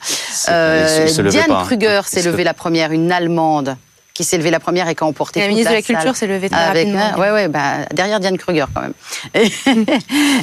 Euh, 0.49 1.07
Diane 1.29 1.47
pas, 1.49 1.61
hein. 1.61 1.65
Kruger 1.67 2.01
s'est 2.07 2.23
levée 2.23 2.45
la 2.45 2.55
première, 2.55 2.93
une 2.93 3.13
Allemande 3.13 3.77
qui 4.15 4.25
s'est 4.25 4.39
levée 4.39 4.51
la 4.51 4.61
première 4.61 4.89
et 4.89 4.95
qui 4.95 5.05
a 5.05 5.07
emporté 5.07 5.41
la 5.41 5.49
ministre 5.49 5.71
de 5.73 5.77
la 5.77 5.83
salle. 5.83 5.97
Culture 5.97 6.17
s'est 6.17 6.27
levée 6.27 6.49
très 6.49 6.59
Avec, 6.59 6.89
rapidement. 6.89 7.19
ouais, 7.21 7.31
ouais, 7.33 7.49
bah, 7.49 7.85
derrière 7.93 8.19
Diane 8.19 8.39
Kruger 8.39 8.65
quand 8.75 8.81
même. 8.81 8.95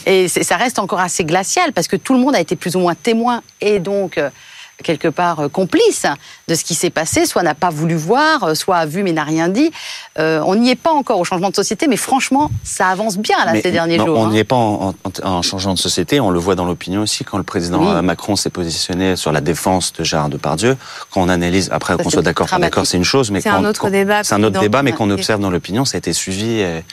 Et, 0.06 0.26
et 0.26 0.28
ça 0.28 0.58
reste 0.58 0.78
encore 0.78 1.00
assez 1.00 1.24
glacial 1.24 1.74
parce 1.74 1.88
que 1.88 1.96
tout 1.96 2.14
le 2.14 2.20
monde 2.20 2.36
a 2.36 2.40
été 2.40 2.56
plus 2.56 2.76
ou 2.76 2.80
moins 2.80 2.94
témoin 2.94 3.42
et 3.62 3.80
donc 3.80 4.20
euh, 4.20 4.30
quelque 4.84 5.08
part 5.08 5.40
euh, 5.42 5.48
complice 5.50 6.06
de 6.48 6.56
ce 6.56 6.64
qui 6.64 6.74
s'est 6.74 6.90
passé, 6.90 7.26
soit 7.26 7.44
n'a 7.44 7.54
pas 7.56 7.70
voulu 7.70 7.96
voir, 7.96 8.44
euh, 8.44 8.54
soit 8.56 8.78
a 8.78 8.86
vu 8.86 9.04
mais 9.04 9.12
n'a 9.12 9.24
rien 9.24 9.48
dit. 9.50 9.72
Euh, 10.20 10.42
on 10.46 10.56
n'y 10.56 10.70
est 10.72 10.76
pas 10.76 10.92
encore 10.92 11.20
au 11.20 11.24
changement 11.24 11.50
de 11.50 11.56
société, 11.56 11.88
mais 11.88 11.98
franchement, 11.98 12.50
ça 12.64 12.88
avance 12.88 13.18
bien 13.18 13.38
là 13.46 13.54
Mais 13.54 13.62
ces 13.62 13.72
derniers 13.72 13.98
non, 13.98 14.06
jours. 14.08 14.18
On 14.20 14.26
hein. 14.26 14.30
n'y 14.32 14.40
est 14.40 14.44
pas 14.44 14.56
en, 14.56 14.90
en- 15.24 15.28
en 15.28 15.42
changeant 15.42 15.74
de 15.74 15.80
société, 15.80 16.20
on 16.20 16.32
le 16.32 16.40
voit 16.40 16.56
dans 16.56 16.66
l'opinion 16.66 17.02
aussi, 17.02 17.24
quand 17.24 17.38
le 17.38 17.44
président 17.44 17.96
Oui. 17.96 18.02
Macron 18.04 18.36
s'est 18.36 18.50
positionné 18.50 19.16
sur 19.16 19.32
la 19.32 19.42
défense 19.42 19.94
de 19.94 20.04
Gérard 20.04 20.30
Depardieu, 20.30 20.78
quand 21.12 21.22
on 21.22 21.30
analyse, 21.30 21.70
après 21.72 21.96
qu'on 21.98 22.10
soit 22.10 22.22
d'accord, 22.22 22.48
pas 22.48 22.58
d'accord, 22.58 22.84
dramatique. 22.84 22.92
c'est 22.92 22.98
une 22.98 23.04
chose, 23.04 23.32
mais 23.32 23.42
C'est 23.42 23.50
un 23.50 23.64
autre 23.66 23.82
quand- 23.82 23.90
débat, 23.90 24.24
C'est 24.24 24.36
un 24.36 24.44
autre 24.44 24.60
débat, 24.60 24.84
mais 24.84 24.92
qu'on 24.94 25.10
observe 25.12 25.40
dans 25.42 25.50
l'opinion, 25.52 25.86
ça 25.86 25.98
a 25.98 26.00
été 26.00 26.14
suivi 26.14 26.60
et 26.62 26.84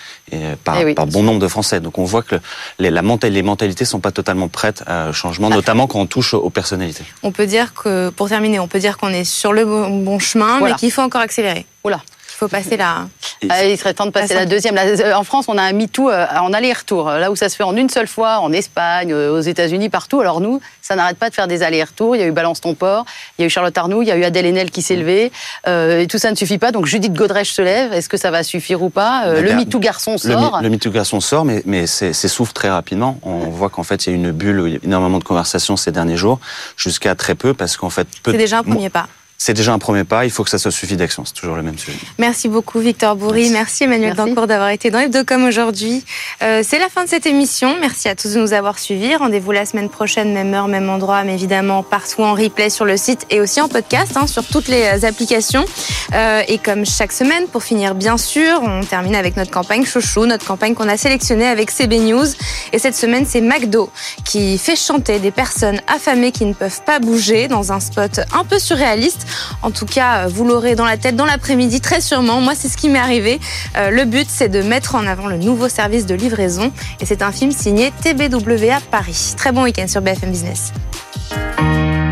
par, 0.64 0.78
Eh 0.80 0.84
oui. 0.84 0.94
par 0.94 1.06
bon 1.06 1.22
nombre 1.22 1.40
de 1.40 1.48
Français. 1.48 1.80
Donc 1.80 1.98
on 1.98 2.04
voit 2.04 2.22
que 2.22 2.36
les, 2.78 2.90
la 2.90 3.02
mental- 3.02 3.32
les 3.32 3.42
mentalités 3.42 3.84
sont 3.84 4.00
pas 4.00 4.12
totalement 4.12 4.48
prêtes 4.48 4.82
à 4.86 5.12
changement, 5.12 5.48
notamment 5.50 5.86
quand 5.86 5.98
on 5.98 6.06
touche 6.06 6.34
aux 6.34 6.50
personnalités. 6.50 7.04
On 7.22 7.32
peut 7.32 7.46
dire 7.46 7.69
que, 7.74 8.10
pour 8.10 8.28
terminer, 8.28 8.58
on 8.60 8.68
peut 8.68 8.78
dire 8.78 8.96
qu'on 8.98 9.08
est 9.10 9.24
sur 9.24 9.52
le 9.52 9.64
bon, 9.64 9.88
bon 10.02 10.18
chemin, 10.18 10.58
Voilà. 10.58 10.74
mais 10.74 10.78
qu'il 10.78 10.90
faut 10.92 11.02
encore 11.02 11.20
accélérer. 11.20 11.66
Oula. 11.84 12.00
Il 12.40 12.48
faut 12.48 12.48
passer 12.48 12.78
là. 12.78 13.06
Et- 13.42 13.48
Ah, 13.50 13.64
il 13.66 13.76
serait 13.76 13.92
temps 13.92 14.06
de 14.06 14.10
passer 14.10 14.32
La 14.32 14.40
la 14.40 14.46
deuxième. 14.46 14.78
Euh, 14.78 15.14
en 15.14 15.24
France, 15.24 15.44
on 15.48 15.58
a 15.58 15.62
un 15.62 15.72
MeToo 15.72 16.08
euh, 16.10 16.24
en 16.40 16.54
aller-retour. 16.54 17.10
Là 17.10 17.30
où 17.30 17.36
ça 17.36 17.50
se 17.50 17.56
fait 17.56 17.64
en 17.64 17.76
une 17.76 17.90
seule 17.90 18.06
fois, 18.06 18.38
en 18.38 18.50
Espagne, 18.52 19.12
euh, 19.12 19.30
aux 19.36 19.40
États-Unis, 19.42 19.90
partout. 19.90 20.20
Alors 20.22 20.40
nous, 20.40 20.58
ça 20.80 20.96
n'arrête 20.96 21.18
pas 21.18 21.28
de 21.28 21.34
faire 21.34 21.46
des 21.48 21.62
allers-retours. 21.62 22.16
Il 22.16 22.20
y 22.20 22.22
a 22.22 22.26
eu 22.26 22.32
Balance 22.32 22.62
ton 22.62 22.74
port, 22.74 23.04
il 23.38 23.42
y 23.42 23.44
a 23.44 23.46
eu 23.46 23.50
Charlotte 23.50 23.76
Arnoux, 23.76 24.00
il 24.00 24.08
y 24.08 24.10
a 24.10 24.16
eu 24.16 24.24
Adèle 24.24 24.46
Haenel 24.46 24.70
qui 24.70 24.80
s'est 24.80 24.96
levée. 24.96 25.30
Euh, 25.68 26.00
et 26.00 26.06
tout 26.06 26.16
ça 26.18 26.30
ne 26.30 26.36
suffit 26.36 26.56
pas. 26.58 26.72
Donc 26.72 26.86
Judith 26.86 27.12
Godrèche 27.12 27.52
se 27.52 27.60
lève. 27.60 27.92
Est-ce 27.92 28.08
que 28.08 28.16
ça 28.16 28.30
va 28.30 28.42
suffire 28.42 28.82
ou 28.82 28.88
pas 28.88 29.24
Euh, 29.26 29.34
Bah, 29.34 29.40
Le 29.42 29.48
der- 29.48 29.56
MeToo 29.58 29.78
garçon 29.80 30.12
Le, 30.12 30.18
sort. 30.18 30.56
mi- 30.58 30.62
le 30.64 30.70
MeToo 30.70 30.90
garçon 30.90 31.20
sort, 31.20 31.44
mais, 31.44 31.62
mais 31.66 31.86
s'essouffle 31.86 32.52
très 32.54 32.70
rapidement. 32.70 33.18
On 33.22 33.50
voit 33.50 33.68
qu'en 33.68 33.82
fait, 33.82 34.06
il 34.06 34.10
y 34.10 34.12
a 34.12 34.16
une 34.16 34.30
bulle, 34.32 34.62
il 34.66 34.72
y 34.72 34.76
a 34.76 34.80
énormément 34.84 35.18
de 35.18 35.24
conversations 35.24 35.76
ces 35.76 35.92
derniers 35.92 36.16
jours, 36.16 36.40
jusqu'à 36.76 37.14
très 37.14 37.34
peu, 37.34 37.52
parce 37.52 37.76
qu'en 37.76 37.90
fait, 37.90 38.08
peu 38.22 38.32
C'est 38.32 38.38
déjà 38.38 38.58
un 38.58 38.62
premier 38.62 38.88
pas. 38.90 39.06
C'est 39.42 39.54
déjà 39.54 39.72
un 39.72 39.78
premier 39.78 40.04
pas. 40.04 40.26
Il 40.26 40.30
faut 40.30 40.44
que 40.44 40.50
ça 40.50 40.58
soit 40.58 40.70
suivi 40.70 40.98
d'action. 40.98 41.24
C'est 41.24 41.32
toujours 41.32 41.56
le 41.56 41.62
même 41.62 41.78
sujet. 41.78 41.96
Merci 42.18 42.46
beaucoup, 42.46 42.78
Victor 42.78 43.16
Bourri. 43.16 43.48
Merci, 43.48 43.84
Emmanuel 43.84 44.14
Dancourt 44.14 44.46
d'avoir 44.46 44.68
été 44.68 44.90
dans 44.90 44.98
Hebdocom 44.98 45.44
aujourd'hui. 45.44 46.04
Euh, 46.42 46.62
c'est 46.62 46.78
la 46.78 46.90
fin 46.90 47.04
de 47.04 47.08
cette 47.08 47.24
émission. 47.24 47.74
Merci 47.80 48.10
à 48.10 48.14
tous 48.14 48.34
de 48.34 48.38
nous 48.38 48.52
avoir 48.52 48.78
suivis. 48.78 49.16
Rendez-vous 49.16 49.50
la 49.52 49.64
semaine 49.64 49.88
prochaine, 49.88 50.34
même 50.34 50.52
heure, 50.52 50.68
même 50.68 50.90
endroit, 50.90 51.24
mais 51.24 51.32
évidemment 51.32 51.82
partout 51.82 52.20
en 52.20 52.34
replay 52.34 52.68
sur 52.68 52.84
le 52.84 52.98
site 52.98 53.24
et 53.30 53.40
aussi 53.40 53.62
en 53.62 53.68
podcast 53.68 54.14
hein, 54.14 54.26
sur 54.26 54.44
toutes 54.44 54.68
les 54.68 54.82
euh, 54.82 55.08
applications. 55.08 55.64
Euh, 56.12 56.42
et 56.46 56.58
comme 56.58 56.84
chaque 56.84 57.12
semaine, 57.12 57.46
pour 57.46 57.62
finir, 57.62 57.94
bien 57.94 58.18
sûr, 58.18 58.60
on 58.62 58.82
termine 58.82 59.14
avec 59.14 59.38
notre 59.38 59.50
campagne 59.50 59.86
Chouchou, 59.86 60.26
notre 60.26 60.44
campagne 60.44 60.74
qu'on 60.74 60.88
a 60.90 60.98
sélectionnée 60.98 61.46
avec 61.46 61.70
CB 61.70 62.00
News. 62.00 62.26
Et 62.74 62.78
cette 62.78 62.94
semaine, 62.94 63.24
c'est 63.26 63.40
McDo 63.40 63.90
qui 64.22 64.58
fait 64.58 64.76
chanter 64.76 65.18
des 65.18 65.30
personnes 65.30 65.80
affamées 65.86 66.30
qui 66.30 66.44
ne 66.44 66.52
peuvent 66.52 66.82
pas 66.84 66.98
bouger 66.98 67.48
dans 67.48 67.72
un 67.72 67.80
spot 67.80 68.20
un 68.34 68.44
peu 68.44 68.58
surréaliste. 68.58 69.28
En 69.62 69.70
tout 69.70 69.86
cas, 69.86 70.26
vous 70.28 70.44
l'aurez 70.44 70.74
dans 70.74 70.84
la 70.84 70.96
tête 70.96 71.16
dans 71.16 71.24
l'après-midi, 71.24 71.80
très 71.80 72.00
sûrement. 72.00 72.40
Moi, 72.40 72.54
c'est 72.54 72.68
ce 72.68 72.76
qui 72.76 72.88
m'est 72.88 72.98
arrivé. 72.98 73.40
Euh, 73.76 73.90
le 73.90 74.04
but, 74.04 74.26
c'est 74.28 74.48
de 74.48 74.62
mettre 74.62 74.94
en 74.94 75.06
avant 75.06 75.26
le 75.26 75.36
nouveau 75.36 75.68
service 75.68 76.06
de 76.06 76.14
livraison. 76.14 76.72
Et 77.00 77.06
c'est 77.06 77.22
un 77.22 77.32
film 77.32 77.52
signé 77.52 77.92
TBWA 78.02 78.80
Paris. 78.90 79.34
Très 79.36 79.52
bon 79.52 79.62
week-end 79.62 79.86
sur 79.88 80.00
BFM 80.00 80.30
Business. 80.30 80.72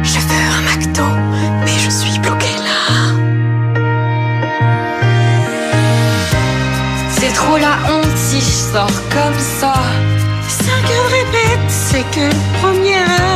Je 0.03 0.19
veux 0.19 0.45
un 0.57 0.77
McDo, 0.77 1.05
mais 1.65 1.79
je 1.79 1.91
suis 1.91 2.19
bloqué 2.19 2.47
là. 2.47 3.15
C'est 7.11 7.33
trop 7.33 7.57
la 7.57 7.77
honte 7.91 8.17
si 8.17 8.41
je 8.41 8.73
sors 8.73 8.87
comme 9.11 9.39
ça. 9.61 9.75
Cinq 10.49 10.91
heures 10.91 11.11
répète, 11.11 11.69
c'est 11.69 12.05
que 12.11 12.27
le 12.27 12.61
premier. 12.61 13.28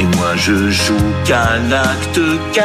Et 0.00 0.04
moi 0.16 0.36
je 0.36 0.70
joue 0.70 0.94
qu'à 1.24 1.56
l'acte 1.68 2.20
4 2.52 2.64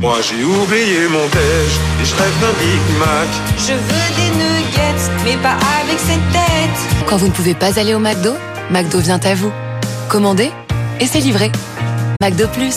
Moi 0.00 0.16
j'ai 0.22 0.44
oublié 0.44 1.08
mon 1.10 1.26
déj 1.26 1.70
et 2.00 2.04
je 2.04 2.14
rêve 2.14 2.40
d'un 2.40 2.52
Big 2.60 2.98
Mac 2.98 3.28
Je 3.58 3.72
veux 3.72 4.10
des 4.16 4.30
nuggets, 4.36 5.04
mais 5.24 5.36
pas 5.42 5.56
avec 5.82 5.98
cette 5.98 6.30
tête. 6.32 6.78
Quand 7.06 7.16
vous 7.16 7.26
ne 7.26 7.32
pouvez 7.32 7.54
pas 7.54 7.78
aller 7.80 7.94
au 7.94 7.98
McDo, 7.98 8.34
McDo 8.70 8.98
vient 9.00 9.20
à 9.24 9.34
vous. 9.34 9.52
Commandez 10.08 10.50
et 11.00 11.06
c'est 11.06 11.20
livré. 11.20 11.50
McDo 12.22 12.46
Plus. 12.48 12.76